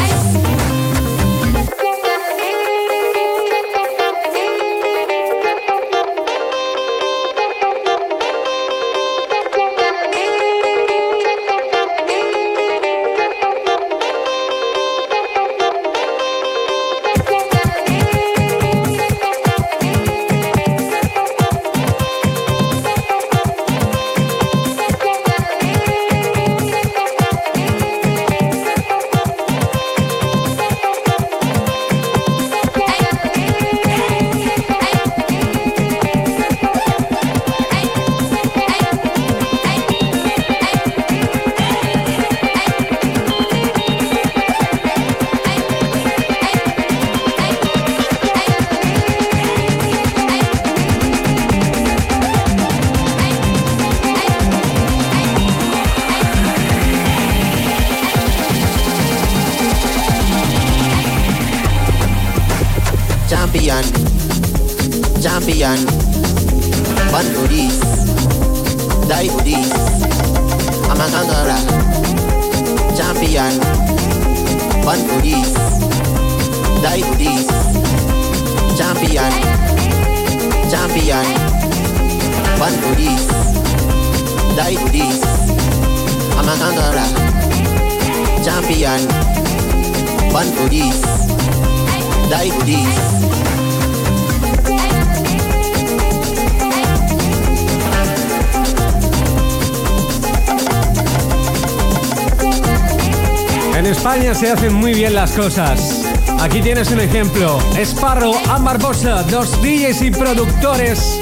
cosas. 105.36 106.04
Aquí 106.40 106.62
tienes 106.62 106.92
un 106.92 107.00
ejemplo. 107.00 107.60
Esparro, 107.78 108.34
Ámbar 108.50 108.80
Bosa, 108.80 109.24
dos 109.24 109.62
DJs 109.62 110.02
y 110.02 110.12
productores 110.12 111.20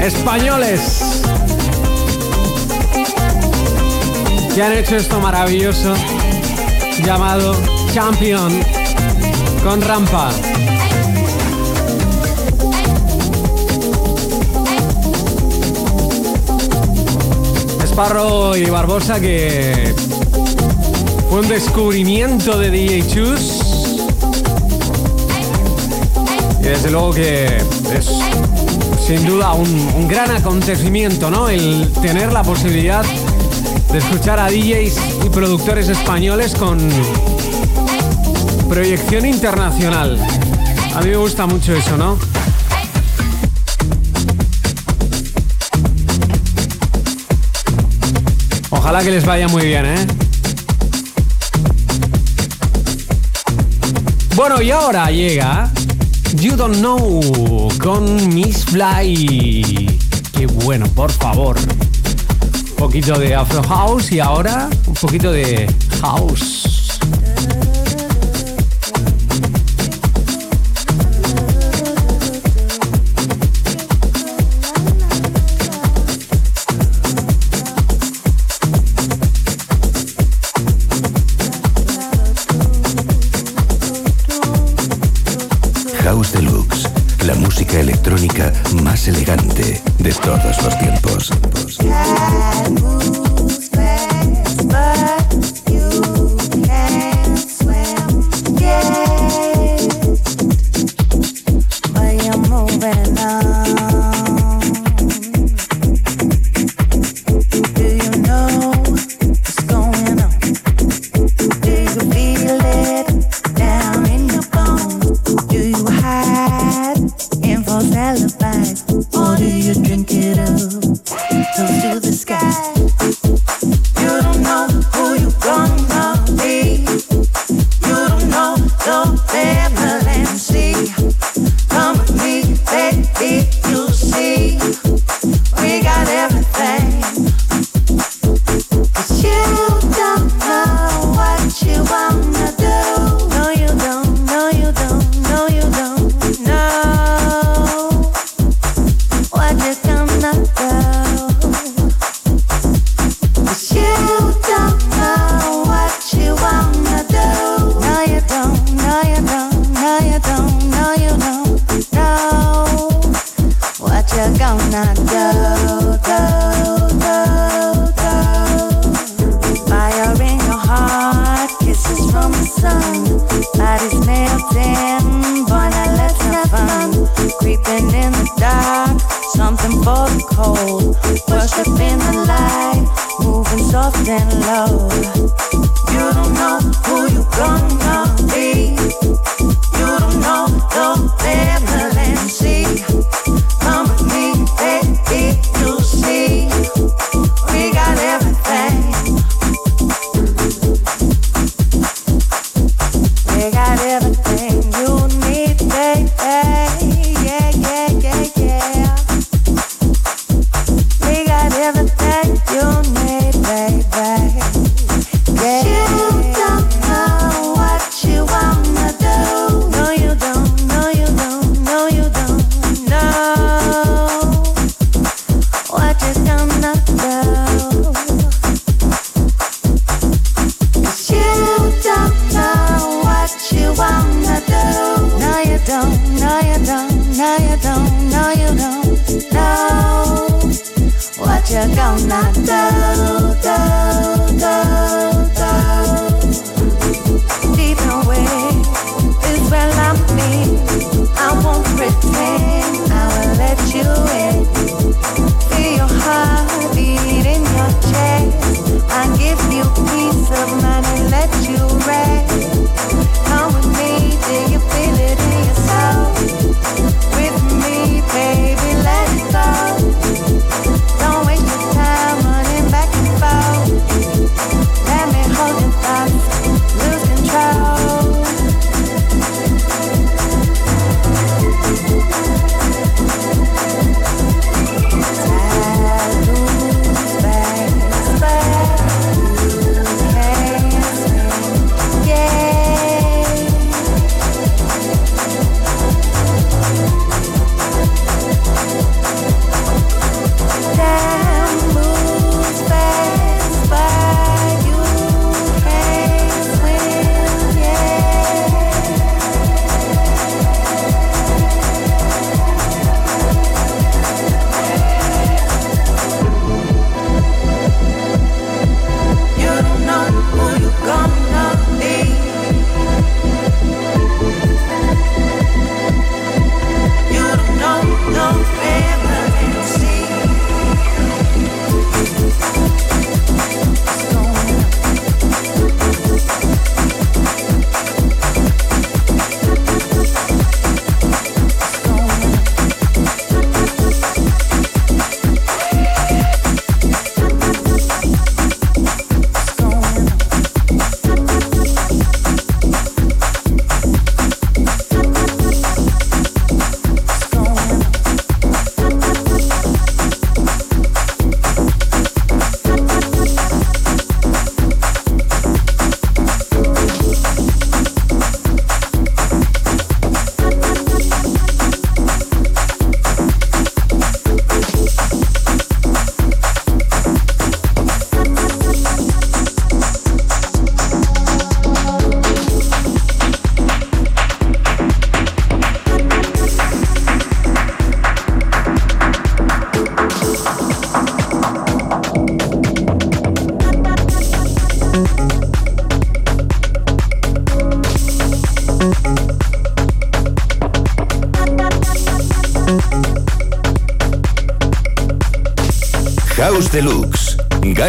españoles 0.00 1.22
que 4.54 4.62
han 4.62 4.72
hecho 4.72 4.96
esto 4.96 5.20
maravilloso 5.20 5.94
llamado 7.04 7.56
Champion 7.92 8.52
con 9.64 9.80
rampa. 9.80 10.30
Esparro 17.82 18.56
y 18.56 18.64
Barbosa 18.70 19.20
que 19.20 19.94
un 21.30 21.48
descubrimiento 21.48 22.58
de 22.58 22.70
DJ 22.70 23.06
Chus. 23.06 23.62
Y 26.60 26.62
desde 26.64 26.90
luego 26.90 27.12
que 27.12 27.46
es 27.94 28.10
sin 29.06 29.26
duda 29.26 29.54
un 29.54 30.06
gran 30.08 30.30
acontecimiento, 30.30 31.30
¿no? 31.30 31.48
El 31.48 31.90
tener 32.02 32.32
la 32.32 32.42
posibilidad 32.42 33.04
de 33.92 33.98
escuchar 33.98 34.38
a 34.38 34.48
DJs 34.48 34.96
y 35.26 35.28
productores 35.30 35.88
españoles 35.88 36.54
con 36.54 36.78
proyección 38.68 39.26
internacional. 39.26 40.16
A 40.94 41.00
mí 41.00 41.10
me 41.10 41.16
gusta 41.16 41.46
mucho 41.46 41.74
eso, 41.74 41.96
¿no? 41.96 42.16
Ojalá 48.70 49.02
que 49.02 49.10
les 49.10 49.26
vaya 49.26 49.48
muy 49.48 49.64
bien, 49.66 49.86
¿eh? 49.86 50.19
Bueno, 54.40 54.62
y 54.62 54.70
ahora 54.70 55.10
llega 55.10 55.70
You 56.36 56.56
Don't 56.56 56.76
Know 56.76 57.68
con 57.78 58.34
Miss 58.34 58.64
Fly. 58.64 59.98
Qué 60.32 60.46
bueno, 60.46 60.86
por 60.94 61.12
favor. 61.12 61.58
Un 61.58 62.76
poquito 62.76 63.18
de 63.18 63.34
Afro 63.34 63.62
House 63.62 64.10
y 64.10 64.18
ahora 64.18 64.70
un 64.86 64.94
poquito 64.94 65.30
de 65.30 65.70
House. 66.00 66.59
elegante 89.10 89.82
de 89.98 90.12
todos 90.12 90.62
los 90.62 90.78
tiempos. 90.78 91.30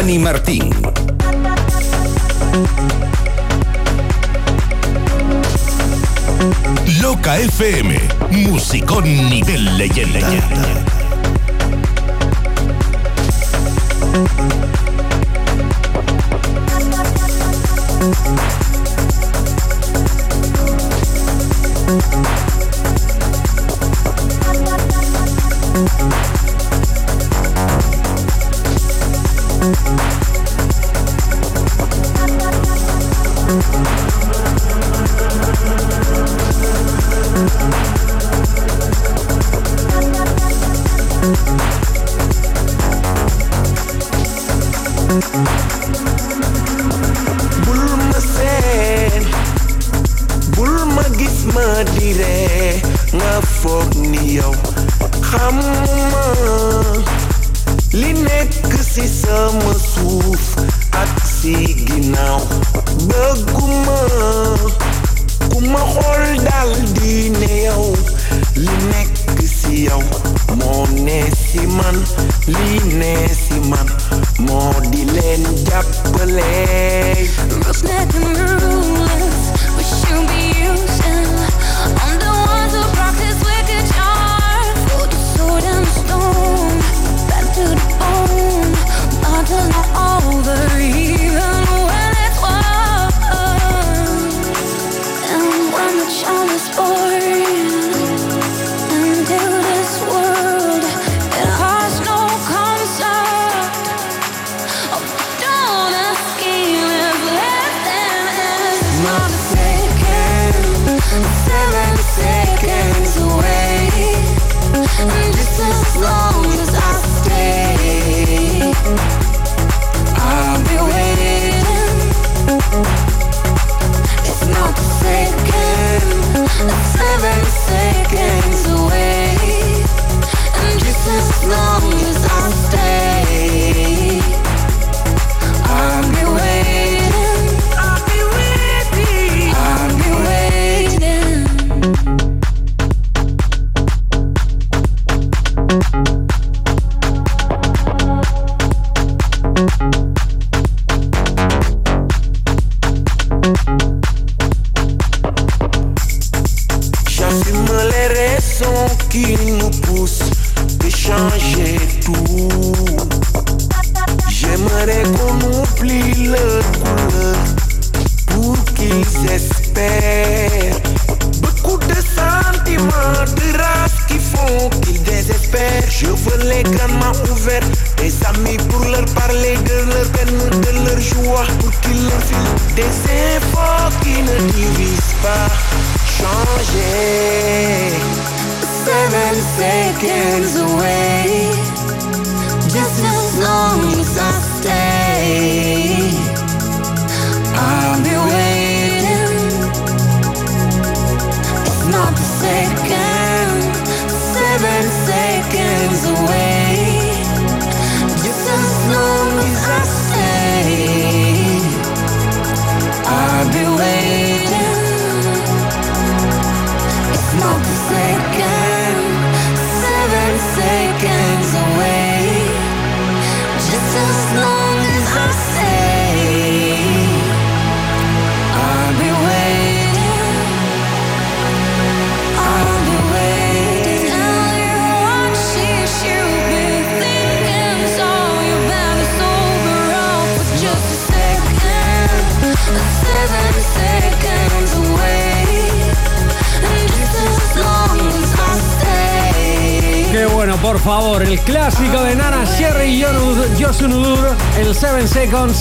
Gani 0.02 0.18
Martín. 0.18 0.41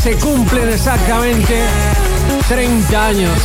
Se 0.01 0.17
cumplen 0.17 0.67
exactamente 0.69 1.61
30 2.47 3.05
años. 3.05 3.40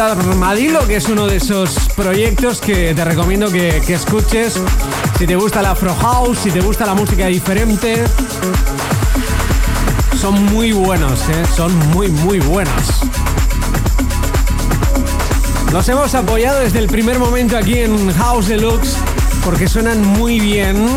Armadillo. 0.00 0.86
Que 0.86 0.96
es 0.96 1.08
uno 1.08 1.26
de 1.26 1.36
esos 1.36 1.70
proyectos 1.96 2.60
que 2.60 2.94
te 2.94 3.04
recomiendo 3.04 3.50
que, 3.50 3.82
que 3.86 3.94
escuches. 3.94 4.54
Si 5.18 5.26
te 5.26 5.36
gusta 5.36 5.62
la 5.62 5.72
Afro 5.72 5.94
House, 5.94 6.38
si 6.42 6.50
te 6.50 6.60
gusta 6.60 6.86
la 6.86 6.94
música 6.94 7.26
diferente, 7.26 8.04
son 10.20 10.44
muy 10.46 10.72
buenos, 10.72 11.20
¿eh? 11.28 11.44
son 11.56 11.76
muy, 11.90 12.08
muy 12.08 12.38
buenos. 12.40 12.72
Nos 15.72 15.88
hemos 15.88 16.14
apoyado 16.14 16.60
desde 16.60 16.78
el 16.78 16.86
primer 16.86 17.18
momento 17.18 17.56
aquí 17.56 17.78
en 17.78 18.12
House 18.14 18.48
Deluxe 18.48 18.96
porque 19.44 19.68
suenan 19.68 20.02
muy 20.02 20.40
bien. 20.40 20.88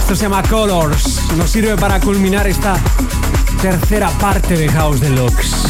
Esto 0.00 0.14
se 0.14 0.22
llama 0.22 0.42
Colors. 0.42 1.20
Nos 1.36 1.50
sirve 1.50 1.76
para 1.76 2.00
culminar 2.00 2.46
esta 2.46 2.76
tercera 3.60 4.10
parte 4.10 4.56
de 4.56 4.68
House 4.68 5.00
Deluxe. 5.00 5.63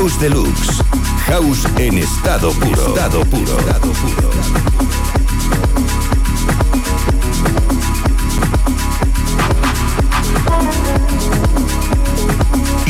House 0.00 0.18
Deluxe. 0.18 0.82
House 1.26 1.66
en 1.76 1.98
estado 1.98 2.52
puro. 2.52 2.86
Estado 2.88 3.22
puro. 3.26 3.52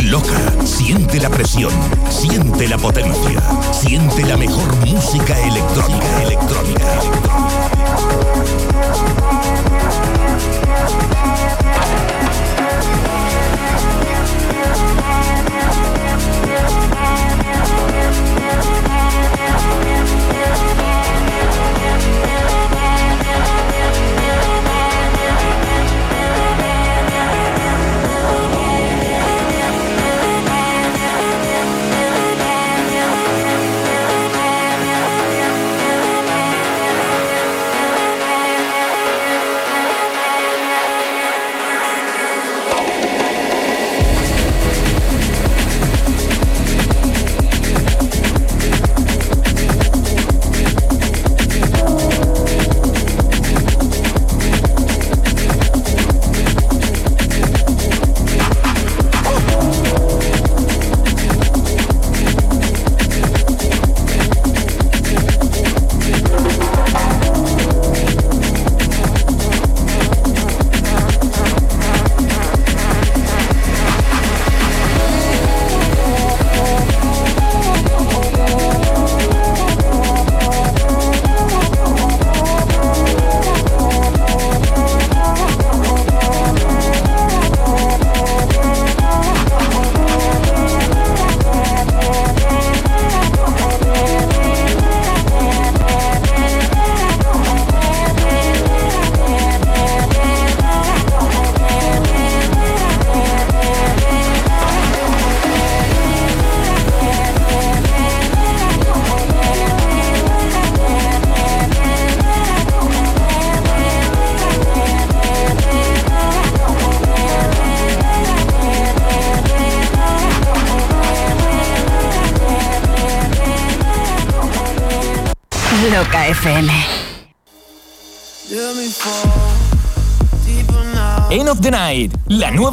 Loca, 0.04 0.64
siente 0.64 1.18
la 1.18 1.30
presión, 1.30 1.72
siente 2.08 2.68
la 2.68 2.78
potencia, 2.78 3.42
siente 3.72 4.22
la 4.22 4.36
mejor 4.36 4.76
música 4.86 5.36
electrónica, 5.40 6.22
electrónica. 6.22 7.79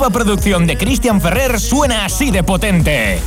Producción 0.09 0.67
de 0.67 0.77
Christian 0.77 1.21
Ferrer 1.21 1.59
suena 1.59 2.05
así 2.05 2.31
de 2.31 2.43
potente. 2.43 3.19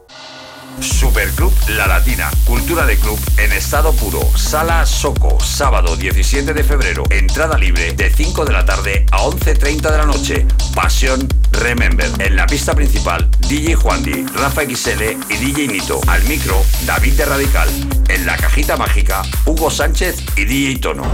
Superclub 0.80 1.52
La 1.68 1.86
Latina, 1.86 2.30
cultura 2.44 2.86
de 2.86 2.96
club 2.96 3.18
en 3.36 3.52
estado 3.52 3.92
puro. 3.92 4.20
Sala 4.36 4.86
Soco, 4.86 5.38
sábado 5.40 5.96
17 5.96 6.52
de 6.54 6.64
febrero. 6.64 7.04
Entrada 7.10 7.58
libre 7.58 7.92
de 7.92 8.10
5 8.10 8.44
de 8.44 8.52
la 8.52 8.64
tarde 8.64 9.06
a 9.10 9.18
11.30 9.18 9.90
de 9.90 9.98
la 9.98 10.06
noche. 10.06 10.46
Pasión 10.74 11.28
Remember. 11.52 12.10
En 12.18 12.36
la 12.36 12.46
pista 12.46 12.74
principal, 12.74 13.30
DJ 13.48 13.74
Juandi, 13.74 14.24
Rafa 14.34 14.62
XL 14.62 15.02
y 15.28 15.36
DJ 15.36 15.68
Nito. 15.68 16.00
Al 16.06 16.22
micro, 16.24 16.62
David 16.86 17.14
de 17.14 17.24
Radical. 17.24 17.68
En 18.08 18.26
la 18.26 18.36
cajita 18.36 18.76
mágica, 18.76 19.22
Hugo 19.46 19.70
Sánchez 19.70 20.22
y 20.36 20.44
DJ 20.44 20.78
Tono. 20.80 21.04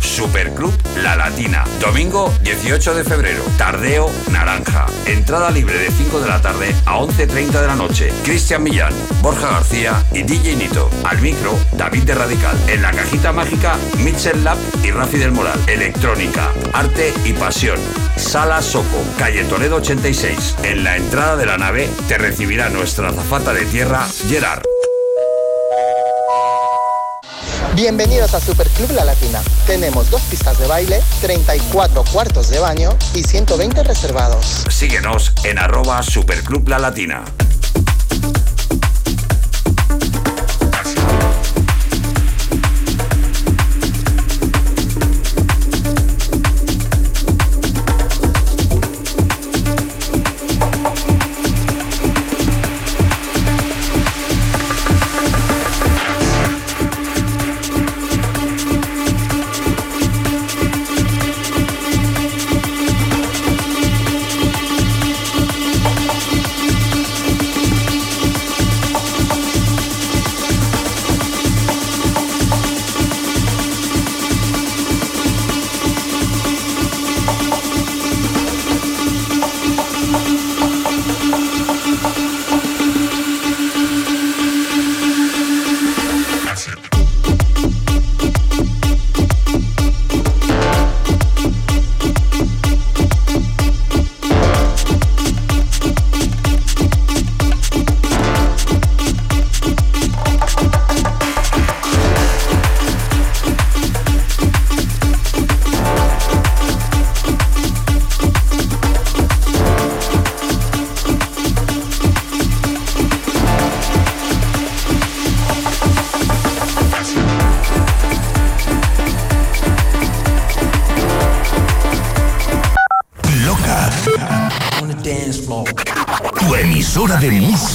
Superclub 0.00 0.72
La 1.02 1.16
Latina. 1.16 1.64
Domingo 1.80 2.32
18 2.42 2.94
de 2.94 3.04
febrero. 3.04 3.42
Tardeo 3.58 4.10
Naranja. 4.30 4.86
Entrada 5.06 5.50
libre 5.50 5.78
de 5.78 5.90
5 5.90 6.20
de 6.20 6.28
la 6.28 6.40
tarde 6.40 6.74
a 6.86 6.98
11.30 6.98 7.60
de 7.60 7.66
la 7.66 7.74
noche. 7.74 8.12
Cristian 8.24 8.62
Millán, 8.62 8.92
Borja 9.22 9.50
García 9.50 10.04
y 10.12 10.22
DJ 10.22 10.56
Nito. 10.56 10.90
Al 11.04 11.20
micro, 11.20 11.58
David 11.72 12.04
de 12.04 12.14
Radical. 12.14 12.56
En 12.68 12.82
la 12.82 12.92
cajita 12.92 13.32
mágica, 13.32 13.76
Mitchell 13.98 14.44
Lab 14.44 14.58
y 14.82 14.90
Rafi 14.90 15.18
del 15.18 15.32
Moral. 15.32 15.58
Electrónica, 15.66 16.50
arte 16.72 17.12
y 17.24 17.32
pasión. 17.32 17.78
Sala 18.16 18.62
Soco, 18.62 19.02
calle 19.18 19.44
Toledo 19.44 19.76
86. 19.76 20.56
En 20.62 20.84
la 20.84 20.96
entrada 20.96 21.36
de 21.36 21.46
la 21.46 21.58
nave 21.58 21.88
te 22.08 22.18
recibirá 22.18 22.68
nuestra 22.68 23.08
azafata 23.08 23.52
de 23.52 23.66
tierra, 23.66 24.06
Gerard. 24.28 24.62
Bienvenidos 27.74 28.34
a 28.34 28.40
Superclub 28.40 28.92
La 28.92 29.04
Latina. 29.04 29.42
Tenemos 29.66 30.08
dos 30.08 30.22
pistas 30.22 30.56
de 30.60 30.68
baile, 30.68 31.02
34 31.20 32.04
cuartos 32.04 32.48
de 32.48 32.60
baño 32.60 32.90
y 33.14 33.24
120 33.24 33.82
reservados. 33.82 34.64
Síguenos 34.70 35.32
en 35.42 35.58
arroba 35.58 36.00
Superclub 36.04 36.68
La 36.68 36.78
Latina. 36.78 37.24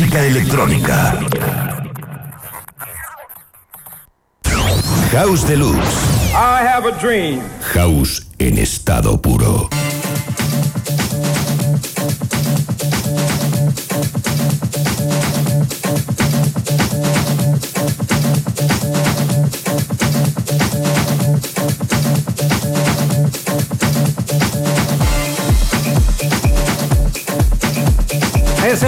Música 0.10 0.26
electrónica. 0.26 1.19
House 5.11 5.44
Deluxe. 5.44 6.34
I 6.34 6.64
have 6.64 6.88
a 6.88 6.91
dream. 6.99 7.59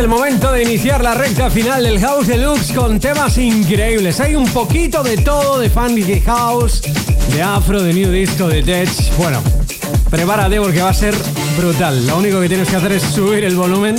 El 0.02 0.08
momento 0.08 0.52
de 0.52 0.64
iniciar 0.64 1.04
la 1.04 1.14
recta 1.14 1.52
final 1.52 1.84
del 1.84 2.00
House 2.00 2.26
Deluxe 2.26 2.74
con 2.74 3.00
temas 3.00 3.38
increíbles. 3.38 4.20
Hay 4.20 4.36
un 4.36 4.48
poquito 4.48 5.04
de 5.04 5.18
todo, 5.18 5.60
de 5.60 5.70
Funky 5.70 6.20
House, 6.22 6.82
de 7.32 7.42
Afro, 7.44 7.84
de 7.84 7.94
New 7.94 8.10
Disco, 8.10 8.48
de 8.48 8.64
Tech. 8.64 8.90
Bueno, 9.18 9.44
prepárate 10.10 10.60
porque 10.60 10.82
va 10.82 10.90
a 10.90 10.94
ser 10.94 11.14
brutal. 11.56 12.08
Lo 12.08 12.18
único 12.18 12.42
que 12.42 12.48
tienes 12.48 12.68
que 12.68 12.78
hacer 12.78 12.94
es 12.94 13.04
subir 13.04 13.44
el 13.44 13.56
volumen 13.56 13.96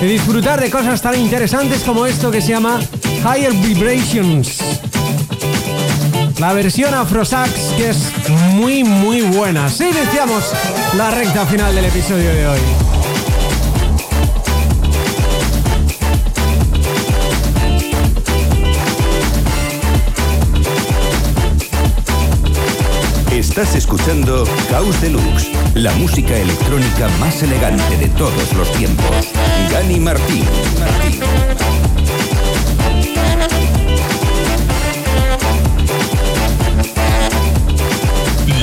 y 0.00 0.06
disfrutar 0.06 0.60
de 0.60 0.70
cosas 0.70 1.02
tan 1.02 1.18
interesantes 1.18 1.82
como 1.82 2.06
esto 2.06 2.30
que 2.30 2.40
se 2.40 2.50
llama 2.50 2.78
Higher 3.20 3.52
Vibrations. 3.54 4.60
La 6.38 6.52
versión 6.52 6.94
Afro 6.94 7.24
Sax 7.24 7.50
que 7.76 7.90
es 7.90 8.12
muy 8.52 8.84
muy 8.84 9.22
buena. 9.22 9.68
Sí, 9.68 9.88
iniciamos 9.88 10.44
la 10.96 11.10
recta 11.10 11.46
final 11.46 11.74
del 11.74 11.86
episodio 11.86 12.32
de 12.32 12.46
hoy. 12.46 12.85
Estás 23.58 23.74
escuchando 23.74 24.44
House 24.70 25.00
Deluxe, 25.00 25.50
la 25.72 25.90
música 25.94 26.36
electrónica 26.36 27.08
más 27.18 27.42
elegante 27.42 27.96
de 27.96 28.10
todos 28.10 28.52
los 28.52 28.70
tiempos. 28.72 29.32
Gani 29.70 29.98
Martín. 29.98 30.44
Martín. 30.78 31.20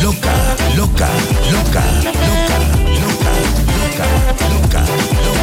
Loca, 0.03 0.35
loca, 0.75 1.09
loca, 1.51 1.83
loca, 2.03 2.59
loca, 3.01 3.33
loca, 3.81 4.05
loca, 4.53 4.85
loca, 5.33 5.42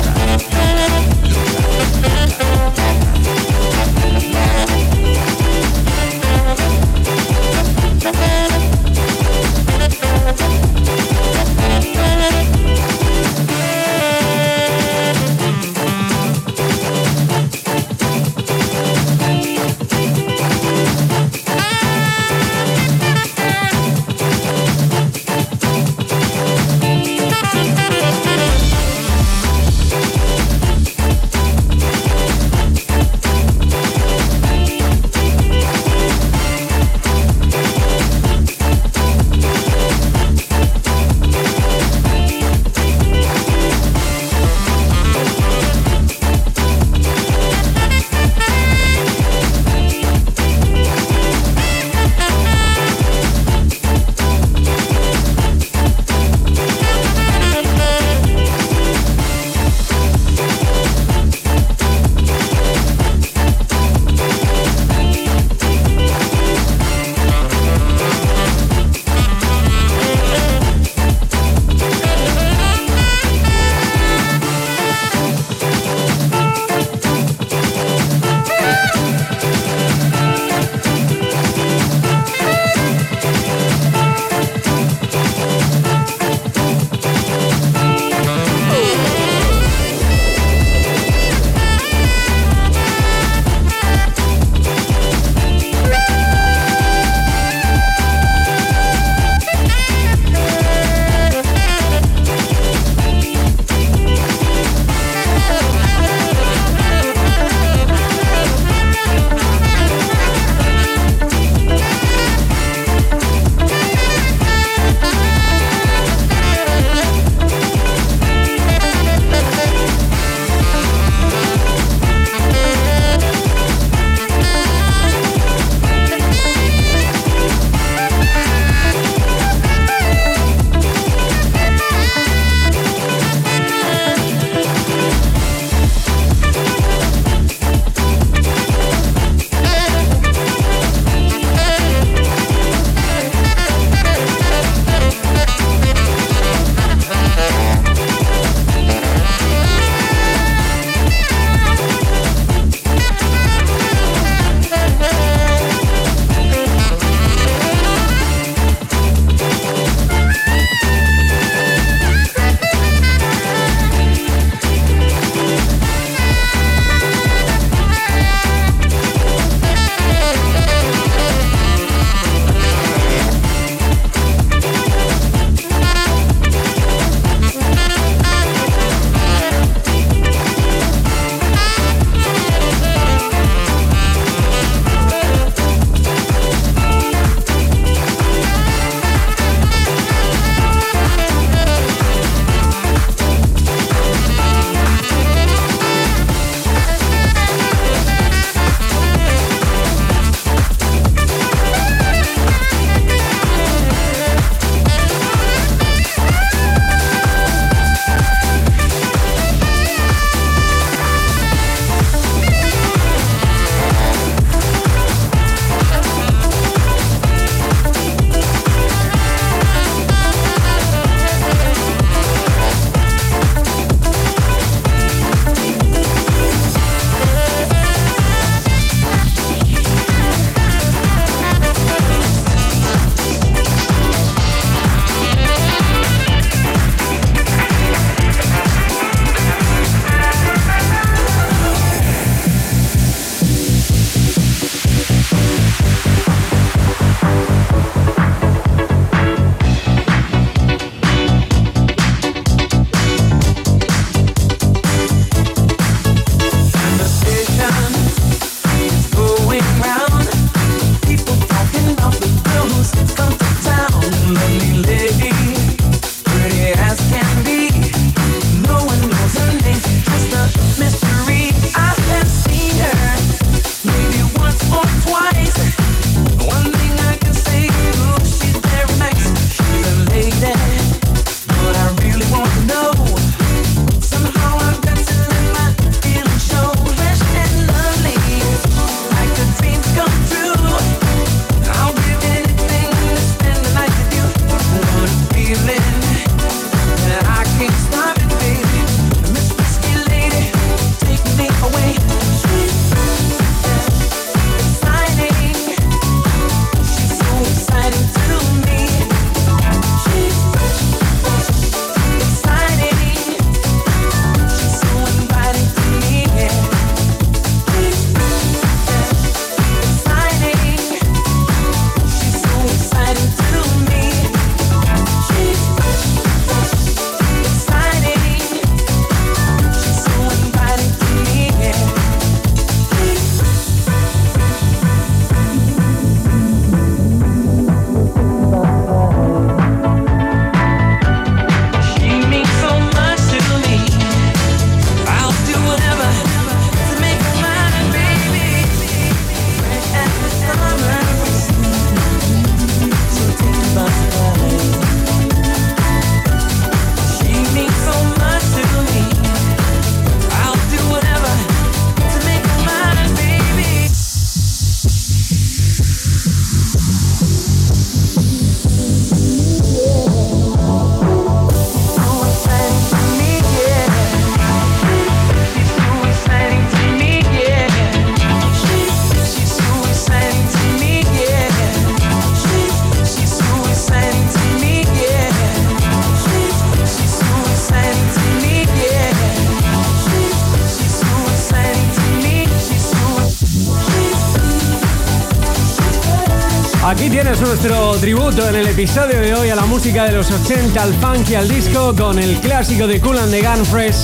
nuestro 397.62 397.93
tributo 397.97 398.49
en 398.49 398.55
el 398.55 398.69
episodio 398.69 399.20
de 399.20 399.35
hoy 399.35 399.51
a 399.51 399.55
la 399.55 399.66
música 399.66 400.05
de 400.05 400.12
los 400.12 400.31
80, 400.31 400.82
al 400.82 400.95
funk 400.95 401.28
y 401.28 401.35
al 401.35 401.47
disco, 401.47 401.95
con 401.95 402.19
el 402.19 402.37
clásico 402.39 402.87
de 402.87 403.01
Cool 403.01 403.19
and 403.19 403.31
the 403.31 403.43
Gun 403.43 403.66
Fresh 403.66 403.97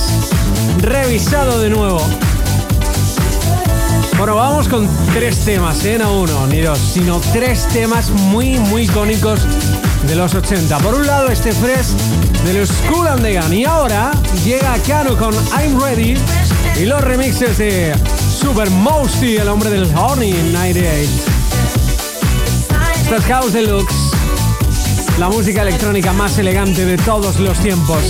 revisado 0.82 1.58
de 1.58 1.70
nuevo. 1.70 2.06
Bueno, 4.18 4.34
vamos 4.34 4.68
con 4.68 4.86
tres 5.14 5.38
temas, 5.38 5.82
¿eh? 5.86 5.96
no 5.98 6.20
uno 6.20 6.46
ni 6.48 6.60
dos, 6.60 6.78
sino 6.78 7.18
tres 7.32 7.66
temas 7.72 8.10
muy, 8.10 8.58
muy 8.58 8.82
icónicos 8.82 9.40
de 10.06 10.16
los 10.16 10.34
80. 10.34 10.76
Por 10.78 10.94
un 10.94 11.06
lado, 11.06 11.28
este 11.28 11.52
Fresh 11.52 11.88
de 12.44 12.52
los 12.52 12.70
Cool 12.90 13.06
and 13.06 13.22
the 13.22 13.40
Gun. 13.40 13.54
Y 13.54 13.64
ahora 13.64 14.10
llega 14.44 14.76
Cano 14.86 15.16
con 15.16 15.34
I'm 15.58 15.80
Ready 15.80 16.14
y 16.78 16.84
los 16.84 17.00
remixes 17.00 17.56
de 17.56 17.94
Super 18.38 18.68
Mosty, 18.68 19.36
el 19.36 19.48
hombre 19.48 19.70
del 19.70 19.86
Horny 19.96 20.32
98. 20.52 21.35
Esto 23.06 23.18
es 23.18 23.24
House 23.26 23.52
Deluxe, 23.52 24.10
la 25.16 25.28
música 25.28 25.62
electrónica 25.62 26.12
más 26.12 26.38
elegante 26.38 26.84
de 26.84 26.96
todos 26.96 27.38
los 27.38 27.56
tiempos. 27.60 28.02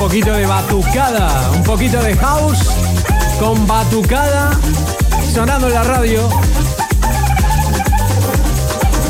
Poquito 0.00 0.32
de 0.32 0.46
batucada, 0.46 1.50
un 1.54 1.62
poquito 1.62 2.02
de 2.02 2.16
house 2.16 2.70
con 3.38 3.66
batucada 3.66 4.58
sonando 5.34 5.66
en 5.66 5.74
la 5.74 5.84
radio. 5.84 6.26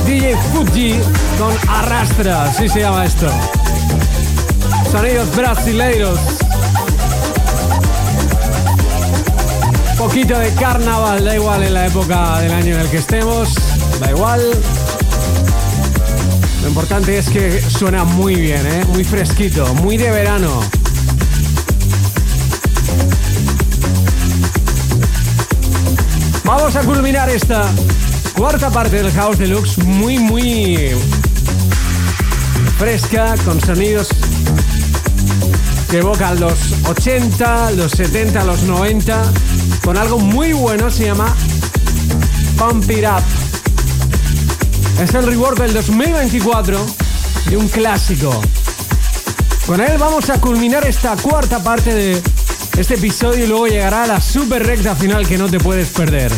DJ 0.04 0.36
Fuji 0.52 0.98
con 1.38 1.54
Arrastra, 1.68 2.46
así 2.46 2.68
se 2.68 2.80
llama 2.80 3.06
esto. 3.06 3.28
Sonidos 4.90 5.36
brasileiros. 5.36 6.18
Poquito 9.96 10.36
de 10.40 10.52
carnaval, 10.54 11.24
da 11.24 11.36
igual 11.36 11.62
en 11.62 11.74
la 11.74 11.86
época 11.86 12.40
del 12.40 12.52
año 12.52 12.74
en 12.74 12.80
el 12.80 12.88
que 12.88 12.96
estemos, 12.96 13.54
da 14.00 14.10
igual. 14.10 14.42
Lo 16.62 16.68
importante 16.68 17.16
es 17.16 17.30
que 17.30 17.62
suena 17.62 18.02
muy 18.02 18.34
bien, 18.34 18.66
¿eh? 18.66 18.84
muy 18.88 19.04
fresquito, 19.04 19.72
muy 19.74 19.96
de 19.96 20.10
verano. 20.10 20.79
Vamos 26.50 26.74
a 26.74 26.80
culminar 26.80 27.30
esta 27.30 27.70
cuarta 28.36 28.70
parte 28.70 29.00
del 29.00 29.12
House 29.12 29.38
Deluxe 29.38 29.78
muy, 29.84 30.18
muy 30.18 30.90
fresca, 32.76 33.36
con 33.44 33.60
sonidos 33.60 34.08
que 35.88 35.98
evocan 35.98 36.40
los 36.40 36.58
80, 36.88 37.70
los 37.70 37.92
70, 37.92 38.42
los 38.42 38.64
90, 38.64 39.22
con 39.84 39.96
algo 39.96 40.18
muy 40.18 40.52
bueno, 40.52 40.90
se 40.90 41.04
llama 41.04 41.32
Pump 42.58 42.90
It 42.90 43.04
Up. 43.04 43.22
Es 45.00 45.14
el 45.14 45.26
rework 45.26 45.56
del 45.56 45.72
2024 45.72 46.84
de 47.48 47.56
un 47.56 47.68
clásico. 47.68 48.40
Con 49.66 49.80
él 49.80 49.96
vamos 49.98 50.28
a 50.30 50.40
culminar 50.40 50.84
esta 50.84 51.14
cuarta 51.14 51.62
parte 51.62 51.94
de 51.94 52.20
este 52.80 52.94
episodio 52.94 53.46
luego 53.46 53.66
llegará 53.66 54.06
la 54.06 54.22
super 54.22 54.64
recta 54.64 54.96
final 54.96 55.28
que 55.28 55.36
no 55.36 55.50
te 55.50 55.58
puedes 55.58 55.88
perder. 55.90 56.32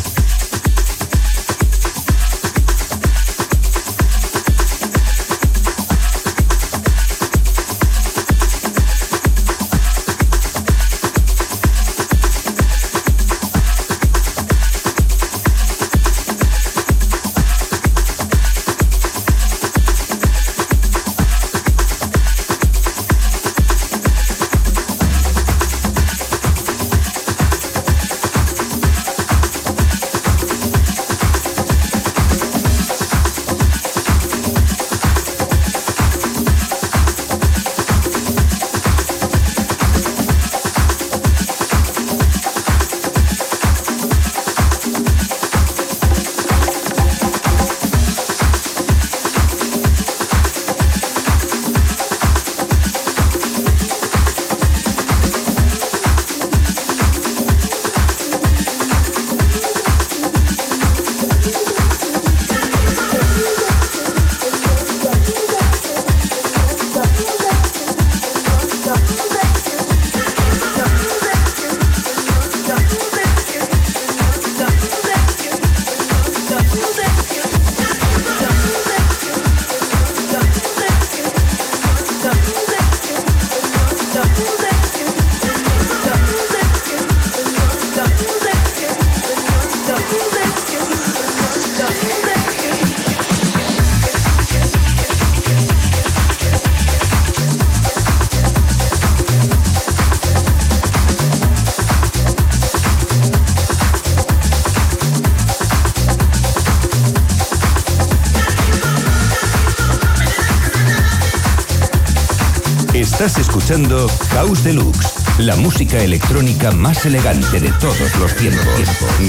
Escuchando 113.72 114.06
House 114.32 114.64
Deluxe, 114.64 115.38
la 115.38 115.56
música 115.56 115.98
electrónica 115.98 116.72
más 116.72 117.06
elegante 117.06 117.58
de 117.58 117.70
todos 117.72 118.16
los 118.20 118.36
tiempos. 118.36 118.66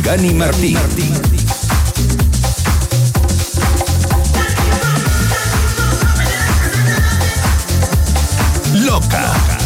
Gani 0.03 0.33
Martín. 0.33 0.77
Loca. 8.73 9.62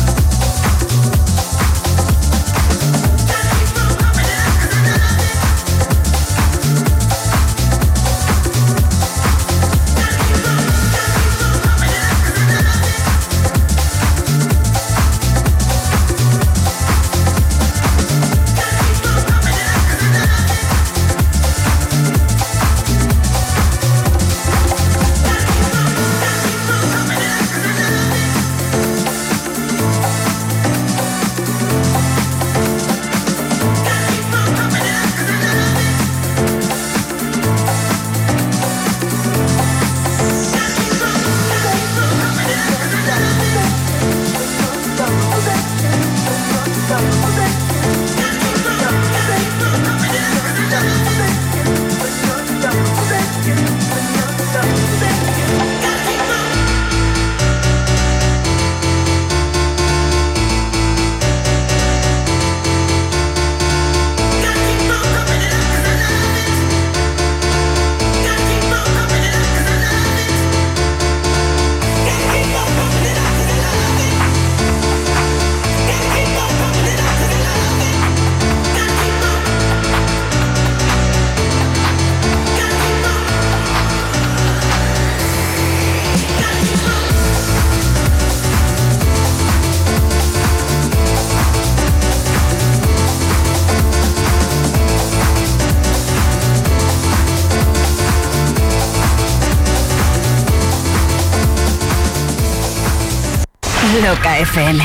FM. 104.52 104.84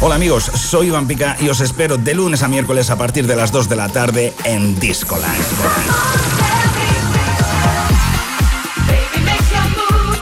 Hola 0.00 0.14
amigos, 0.14 0.44
soy 0.44 0.88
Iván 0.88 1.06
Pica 1.06 1.36
y 1.40 1.48
os 1.48 1.60
espero 1.60 1.96
de 1.96 2.14
lunes 2.14 2.42
a 2.42 2.48
miércoles 2.48 2.90
a 2.90 2.96
partir 2.96 3.26
de 3.26 3.36
las 3.36 3.52
2 3.52 3.68
de 3.68 3.76
la 3.76 3.88
tarde 3.88 4.32
en 4.44 4.78
Discoland. 4.80 5.44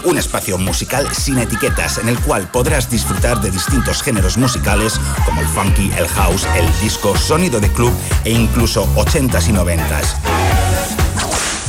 Un 0.05 0.19
espacio 0.19 0.59
musical 0.59 1.07
sin 1.15 1.39
etiquetas 1.39 1.99
en 1.99 2.09
el 2.09 2.19
cual 2.19 2.51
podrás 2.51 2.91
disfrutar 2.91 3.41
de 3.41 3.51
distintos 3.51 4.03
géneros 4.03 4.37
musicales 4.37 5.01
como 5.25 5.41
el 5.41 5.47
funky, 5.47 5.91
el 5.97 6.09
house, 6.09 6.47
el 6.57 6.67
disco, 6.81 7.17
sonido 7.17 7.61
de 7.61 7.71
club 7.71 7.93
e 8.25 8.33
incluso 8.33 8.87
80s 8.97 9.49
y 9.49 9.53
90s. 9.53 10.17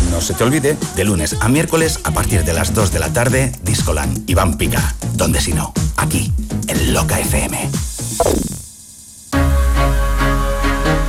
No 0.10 0.20
se 0.20 0.34
te 0.34 0.44
olvide, 0.44 0.78
de 0.96 1.04
lunes 1.04 1.38
a 1.40 1.48
miércoles 1.48 2.00
a 2.04 2.12
partir 2.12 2.44
de 2.44 2.54
las 2.54 2.74
2 2.74 2.92
de 2.92 3.00
la 3.00 3.14
tarde, 3.14 3.52
Discoland, 3.64 4.30
Iván 4.30 4.58
Pica. 4.58 4.96
Donde 5.22 5.40
si 5.40 5.54
no, 5.54 5.72
aquí, 5.98 6.34
en 6.68 6.96
Loca 6.96 7.20
FM. 7.20 7.70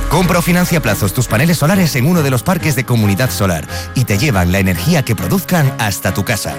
Compra 0.07 0.37
o 0.37 0.41
financia 0.43 0.83
plazos 0.83 1.13
tus 1.13 1.25
paneles 1.27 1.57
solares 1.57 1.95
en 1.95 2.05
uno 2.05 2.21
de 2.21 2.29
los 2.29 2.43
parques 2.43 2.75
de 2.75 2.85
Comunidad 2.85 3.31
Solar 3.31 3.67
y 3.95 4.03
te 4.03 4.19
llevan 4.19 4.51
la 4.51 4.59
energía 4.59 5.03
que 5.03 5.15
produzcan 5.15 5.73
hasta 5.79 6.13
tu 6.13 6.23
casa. 6.23 6.53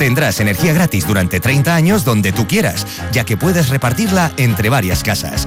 Tendrás 0.00 0.40
energía 0.40 0.72
gratis 0.72 1.06
durante 1.06 1.38
30 1.38 1.72
años 1.72 2.04
donde 2.04 2.32
tú 2.32 2.48
quieras, 2.48 2.84
ya 3.12 3.24
que 3.24 3.36
puedes 3.36 3.68
repartirla 3.68 4.32
entre 4.36 4.68
varias 4.68 5.04
casas. 5.04 5.46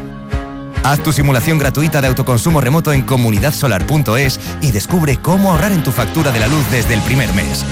Haz 0.86 1.04
tu 1.04 1.12
simulación 1.12 1.58
gratuita 1.58 2.00
de 2.00 2.08
autoconsumo 2.08 2.62
remoto 2.62 2.94
en 2.94 3.02
comunidadsolar.es 3.02 4.40
y 4.62 4.72
descubre 4.72 5.18
cómo 5.18 5.52
ahorrar 5.52 5.74
en 5.74 5.84
tu 5.84 5.92
factura 5.92 6.32
de 6.32 6.40
la 6.40 6.48
luz 6.48 6.64
desde 6.72 6.94
el 6.94 7.02
primer 7.02 7.34
mes. 7.34 7.66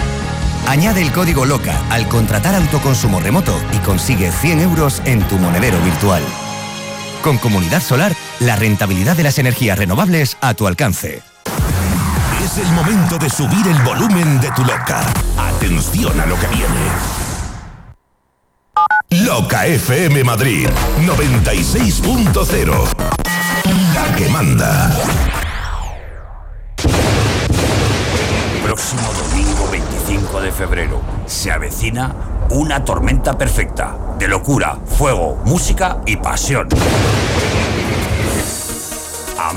Añade 0.67 1.01
el 1.01 1.11
código 1.11 1.45
LOCA 1.45 1.81
al 1.89 2.07
contratar 2.07 2.55
autoconsumo 2.55 3.19
remoto 3.19 3.59
y 3.73 3.77
consigue 3.79 4.31
100 4.31 4.61
euros 4.61 5.01
en 5.05 5.21
tu 5.27 5.37
monedero 5.37 5.79
virtual. 5.81 6.23
Con 7.23 7.37
Comunidad 7.37 7.81
Solar, 7.81 8.15
la 8.39 8.55
rentabilidad 8.55 9.15
de 9.15 9.23
las 9.23 9.37
energías 9.37 9.77
renovables 9.77 10.37
a 10.41 10.53
tu 10.53 10.67
alcance. 10.67 11.21
Es 12.43 12.57
el 12.57 12.71
momento 12.73 13.17
de 13.17 13.29
subir 13.29 13.67
el 13.67 13.81
volumen 13.83 14.41
de 14.41 14.49
tu 14.51 14.63
loca. 14.63 15.01
Atención 15.37 16.19
a 16.19 16.25
lo 16.25 16.39
que 16.39 16.47
viene. 16.47 17.21
Loca 19.25 19.67
FM 19.67 20.23
Madrid 20.23 20.67
96.0. 21.05 22.87
La 23.93 24.15
que 24.15 24.29
manda. 24.29 24.89
Próximo 28.63 29.01
domingo 30.31 30.39
25 30.39 30.41
de 30.41 30.51
febrero 30.51 31.01
se 31.25 31.51
avecina 31.51 32.13
una 32.49 32.83
tormenta 32.83 33.37
perfecta 33.37 33.97
de 34.17 34.27
locura, 34.27 34.77
fuego, 34.85 35.41
música 35.45 36.01
y 36.05 36.17
pasión. 36.17 36.67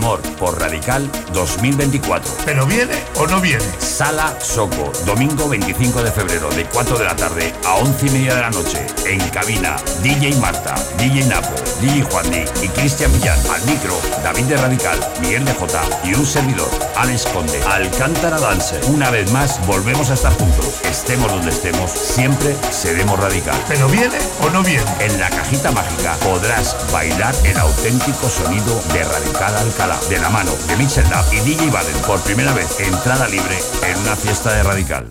Amor 0.05 0.21
por 0.39 0.61
Radical 0.61 1.11
2024. 1.33 2.31
¿Pero 2.45 2.67
viene 2.67 2.95
o 3.17 3.27
no 3.27 3.41
viene? 3.41 3.65
Sala 3.79 4.37
Soco, 4.39 4.93
domingo 5.07 5.49
25 5.49 6.03
de 6.03 6.13
febrero, 6.13 6.51
de 6.51 6.67
4 6.67 6.99
de 6.99 7.05
la 7.07 7.17
tarde 7.17 7.55
a 7.65 7.77
11 7.77 8.07
y 8.07 8.11
media 8.11 8.35
de 8.35 8.41
la 8.43 8.51
noche. 8.51 8.87
En 9.07 9.19
cabina, 9.31 9.77
DJ 10.03 10.35
Marta, 10.41 10.75
DJ 10.99 11.27
Napo, 11.27 11.55
DJ 11.81 12.03
Juanni 12.03 12.45
y 12.63 12.69
Cristian 12.69 13.13
Millán. 13.13 13.39
Al 13.49 13.65
micro, 13.65 13.99
David 14.23 14.45
de 14.45 14.57
Radical, 14.59 14.99
Miguel 15.23 15.47
de 15.47 15.55
J 15.55 15.81
y 16.05 16.13
un 16.13 16.27
servidor, 16.27 16.69
Alex 16.97 17.25
Conde. 17.27 17.63
Alcántara 17.63 18.39
Dancer. 18.39 18.85
Una 18.89 19.09
vez 19.09 19.33
más, 19.33 19.59
volvemos 19.67 20.11
a 20.11 20.15
estar 20.15 20.35
juntos. 20.35 20.83
Estemos 20.85 21.33
donde 21.33 21.51
estemos, 21.51 21.91
siempre 21.91 22.55
seremos 22.71 23.19
Radical. 23.19 23.57
¿Pero 23.69 23.89
viene 23.89 24.19
o 24.43 24.51
no 24.51 24.63
viene? 24.63 24.85
En 25.01 25.19
la 25.19 25.31
cajita 25.31 25.71
mágica 25.73 26.15
podrás 26.25 26.77
bailar 26.93 27.35
el 27.45 27.57
auténtico 27.59 28.29
sonido 28.29 28.83
de 28.93 29.03
Radical 29.03 29.57
Alcalá, 29.57 29.94
de 30.09 30.19
la 30.19 30.29
mano 30.31 30.53
de 30.69 30.77
Mixel 30.77 31.09
Lab 31.11 31.25
y 31.33 31.41
DJ 31.41 31.71
Baden. 31.71 31.97
Por 32.07 32.21
primera 32.21 32.53
vez, 32.53 32.81
entrada 32.81 33.29
libre 33.29 33.59
en 33.87 33.99
una 33.99 34.17
fiesta 34.17 34.53
de 34.53 34.63
Radical. 34.63 35.09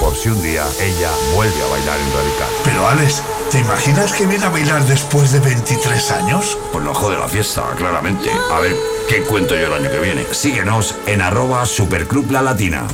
Por 0.00 0.14
si 0.16 0.28
un 0.28 0.42
día 0.42 0.64
ella 0.80 1.10
vuelve 1.34 1.62
a 1.62 1.66
bailar 1.66 1.98
en 1.98 2.12
Radical. 2.12 2.48
Pero 2.64 2.88
Alex, 2.88 3.22
¿te 3.50 3.60
imaginas 3.60 4.12
que 4.12 4.26
viene 4.26 4.44
a 4.44 4.50
bailar 4.50 4.84
después 4.84 5.32
de 5.32 5.40
23 5.40 6.10
años? 6.12 6.58
Pues 6.72 6.84
lo 6.84 6.94
jode 6.94 7.18
la 7.18 7.28
fiesta, 7.28 7.62
claramente. 7.76 8.30
A 8.52 8.60
ver, 8.60 8.76
¿qué 9.08 9.22
cuento 9.22 9.54
yo 9.54 9.66
el 9.66 9.72
año 9.72 9.90
que 9.90 10.00
viene? 10.00 10.26
Síguenos 10.32 10.94
en 11.06 11.22
arroba 11.22 11.64
Superclub 11.66 12.30
La 12.30 12.42
Latina. 12.42 12.86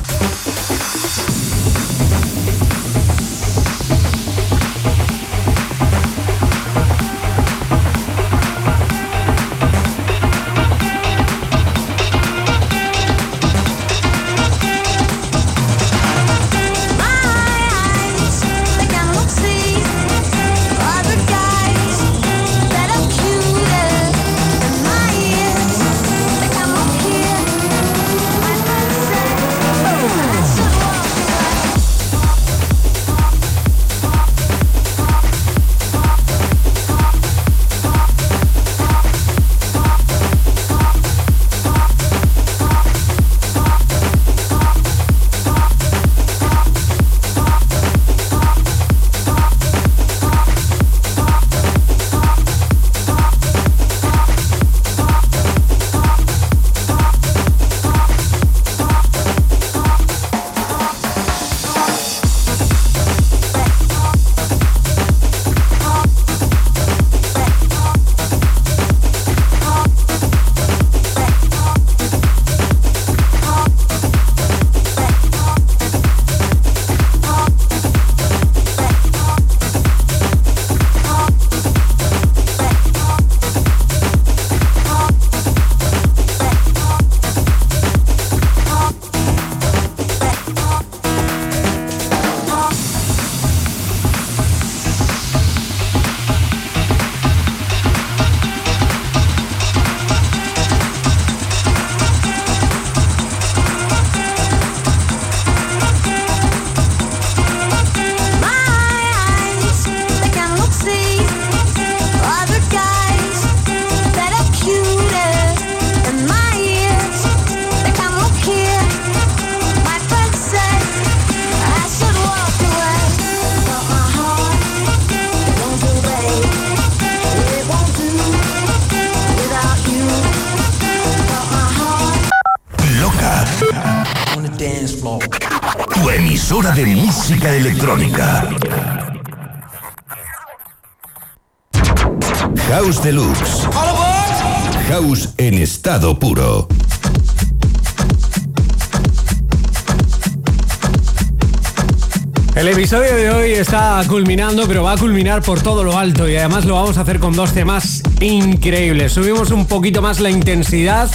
Culminando, 154.07 154.67
pero 154.67 154.83
va 154.83 154.93
a 154.93 154.97
culminar 154.97 155.41
por 155.41 155.61
todo 155.61 155.83
lo 155.83 155.97
alto 155.97 156.27
y 156.27 156.35
además 156.35 156.65
lo 156.65 156.75
vamos 156.75 156.97
a 156.97 157.01
hacer 157.01 157.19
con 157.19 157.35
dos 157.35 157.53
temas 157.53 158.01
increíbles. 158.21 159.13
Subimos 159.13 159.51
un 159.51 159.65
poquito 159.65 160.01
más 160.01 160.19
la 160.19 160.29
intensidad. 160.29 161.09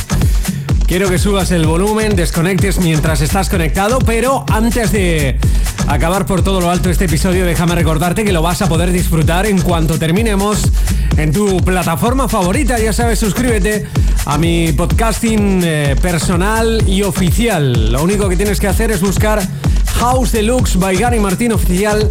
Quiero 0.87 1.09
que 1.09 1.19
subas 1.19 1.51
el 1.51 1.67
volumen, 1.67 2.17
desconectes 2.17 2.79
mientras 2.79 3.21
estás 3.21 3.49
conectado, 3.49 3.99
pero 3.99 4.45
antes 4.51 4.93
de 4.93 5.39
acabar 5.87 6.27
por 6.27 6.43
todo 6.43 6.61
lo 6.61 6.71
alto 6.71 6.91
este 6.91 7.07
episodio, 7.07 7.45
déjame 7.45 7.75
recordarte 7.75 8.25
que 8.25 8.33
lo 8.33 8.43
vas 8.43 8.63
a 8.63 8.69
poder 8.69 8.93
disfrutar 8.93 9.47
en 9.47 9.61
cuanto 9.61 9.99
terminemos 9.99 10.63
en 11.17 11.33
tu 11.33 11.59
plataforma 11.59 12.29
favorita. 12.29 12.79
Ya 12.79 12.93
sabes, 12.93 13.19
suscríbete 13.19 13.87
a 14.27 14.39
mi 14.39 14.73
podcasting 14.73 15.63
eh, 15.65 15.97
personal 16.01 16.83
y 16.87 17.03
oficial. 17.03 17.93
Lo 17.93 18.03
único 18.03 18.29
que 18.29 18.37
tienes 18.37 18.61
que 18.61 18.69
hacer 18.69 18.91
es 18.91 19.01
buscar 19.01 19.41
House 19.99 20.33
Deluxe 20.33 20.77
by 20.77 20.97
Gary 20.97 21.19
Martín 21.19 21.53
Oficial, 21.53 22.09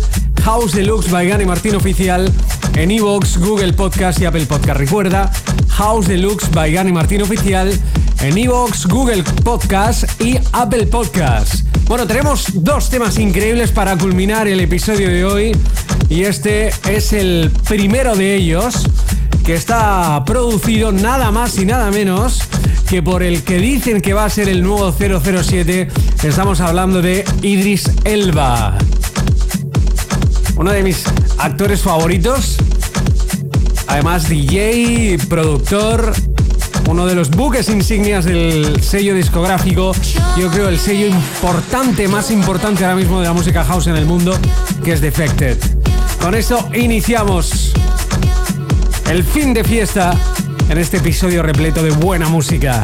House 0.48 0.72
Deluxe 0.72 1.12
by 1.12 1.28
Gary 1.28 1.46
Martín 1.46 1.76
Oficial 1.76 2.32
en 2.78 2.90
Evox, 2.90 3.38
Google 3.38 3.74
Podcast 3.74 4.22
y 4.22 4.26
Apple 4.26 4.46
Podcast. 4.46 4.80
Recuerda, 4.80 5.30
House 5.68 6.08
Deluxe 6.08 6.50
by 6.52 6.72
Gary 6.72 6.94
Martín 6.94 7.22
Oficial 7.22 7.70
en 8.22 8.38
Evox, 8.38 8.88
Google 8.88 9.24
Podcast 9.44 10.06
y 10.22 10.40
Apple 10.54 10.88
Podcast. 10.88 11.66
Bueno, 11.90 12.08
tenemos 12.08 12.46
dos 12.54 12.90
temas 12.90 13.20
increíbles 13.20 13.72
para 13.72 13.98
culminar 13.98 14.48
el 14.48 14.62
episodio 14.62 15.10
de 15.10 15.26
hoy 15.26 15.52
y 16.08 16.24
este 16.24 16.72
es 16.90 17.12
el 17.12 17.52
primero 17.68 18.16
de 18.16 18.36
ellos 18.36 18.88
que 19.46 19.54
está 19.54 20.24
producido 20.26 20.94
nada 20.94 21.30
más 21.30 21.58
y 21.58 21.66
nada 21.66 21.92
menos 21.92 22.40
que 22.88 23.04
por 23.04 23.22
el 23.22 23.44
que 23.44 23.58
dicen 23.58 24.00
que 24.00 24.14
va 24.14 24.24
a 24.24 24.30
ser 24.30 24.48
el 24.48 24.64
nuevo 24.64 24.94
007. 24.94 25.90
Estamos 26.24 26.62
hablando 26.62 27.02
de 27.02 27.26
Idris 27.42 27.92
Elba. 28.06 28.78
Uno 30.58 30.72
de 30.72 30.84
mis 30.84 31.04
actores 31.38 31.82
favoritos. 31.82 32.58
Además 33.88 34.28
DJ, 34.28 35.18
productor, 35.30 36.14
uno 36.90 37.06
de 37.06 37.16
los 37.16 37.30
buques 37.30 37.70
insignias 37.70 38.26
del 38.26 38.82
sello 38.82 39.14
discográfico, 39.14 39.94
yo 40.38 40.50
creo 40.50 40.70
el 40.70 40.80
sello 40.80 41.08
importante, 41.08 42.08
más 42.08 42.32
importante 42.32 42.84
ahora 42.84 42.96
mismo 42.96 43.20
de 43.20 43.28
la 43.28 43.34
música 43.34 43.64
house 43.64 43.88
en 43.88 43.96
el 43.96 44.06
mundo, 44.06 44.38
que 44.84 44.94
es 44.94 45.02
Defected. 45.02 45.58
Con 46.22 46.36
esto 46.36 46.70
iniciamos 46.74 47.74
el 49.10 49.24
fin 49.24 49.54
de 49.54 49.64
fiesta 49.64 50.14
en 50.70 50.78
este 50.78 50.98
episodio 50.98 51.44
repleto 51.44 51.84
de 51.84 51.92
buena 51.92 52.28
música. 52.30 52.84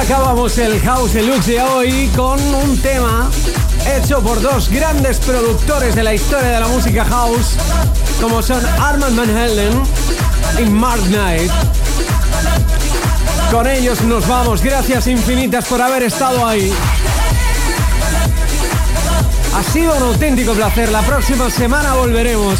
Acabamos 0.00 0.56
el 0.56 0.80
House 0.80 1.12
Deluxe 1.12 1.46
de 1.46 1.60
hoy 1.60 2.10
con 2.16 2.40
un 2.54 2.78
tema 2.78 3.30
hecho 3.96 4.20
por 4.22 4.40
dos 4.40 4.70
grandes 4.70 5.18
productores 5.18 5.94
de 5.94 6.02
la 6.02 6.14
historia 6.14 6.48
de 6.48 6.60
la 6.60 6.68
música 6.68 7.04
house, 7.04 7.56
como 8.20 8.42
son 8.42 8.64
Armand 8.64 9.16
Van 9.16 9.28
Helden 9.28 9.82
y 10.58 10.64
Mark 10.70 11.02
Knight. 11.08 11.50
Con 13.50 13.66
ellos 13.66 14.00
nos 14.02 14.26
vamos. 14.26 14.62
Gracias 14.62 15.06
infinitas 15.06 15.66
por 15.66 15.82
haber 15.82 16.04
estado 16.04 16.46
ahí. 16.46 16.72
Ha 19.54 19.62
sido 19.62 19.94
un 19.96 20.02
auténtico 20.02 20.54
placer. 20.54 20.90
La 20.90 21.02
próxima 21.02 21.50
semana 21.50 21.92
volveremos 21.92 22.58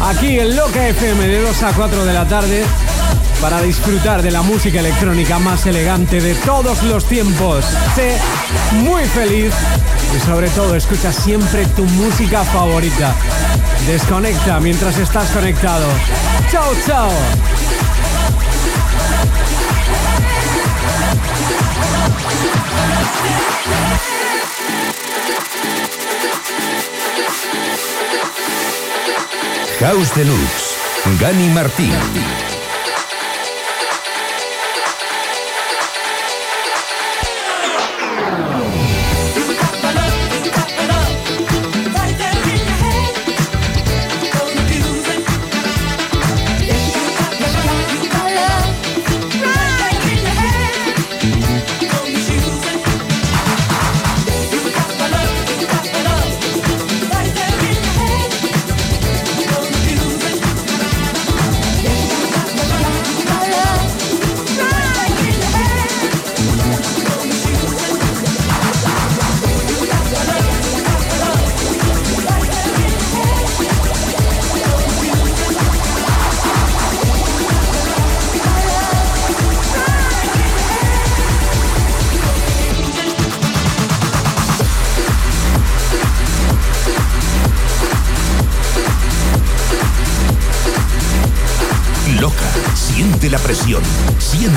aquí 0.00 0.40
en 0.40 0.56
Loca 0.56 0.88
FM 0.88 1.28
de 1.28 1.42
2 1.42 1.62
a 1.62 1.72
4 1.72 2.04
de 2.04 2.12
la 2.12 2.26
tarde 2.26 2.64
para 3.40 3.60
disfrutar 3.62 4.22
de 4.22 4.30
la 4.30 4.42
música 4.42 4.80
electrónica 4.80 5.38
más 5.38 5.66
elegante 5.66 6.20
de 6.20 6.34
todos 6.34 6.82
los 6.82 7.04
tiempos. 7.04 7.64
Sé 7.94 8.18
muy 8.72 9.04
feliz 9.04 9.52
y 10.16 10.20
sobre 10.26 10.48
todo 10.50 10.74
escucha 10.74 11.12
siempre 11.12 11.66
tu 11.66 11.84
música 11.84 12.44
favorita. 12.44 13.14
Desconecta 13.86 14.60
mientras 14.60 14.98
estás 14.98 15.30
conectado. 15.30 15.86
Chao, 16.50 16.72
chao. 16.86 17.10
House 29.80 30.14
Deluxe. 30.14 30.76
Gani 31.20 31.48
Martín. 31.50 32.63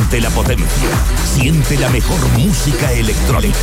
Siente 0.09 0.21
la 0.21 0.34
potencia, 0.34 0.89
siente 1.25 1.77
la 1.77 1.89
mejor 1.89 2.17
música 2.38 2.93
electrónica. 2.93 3.57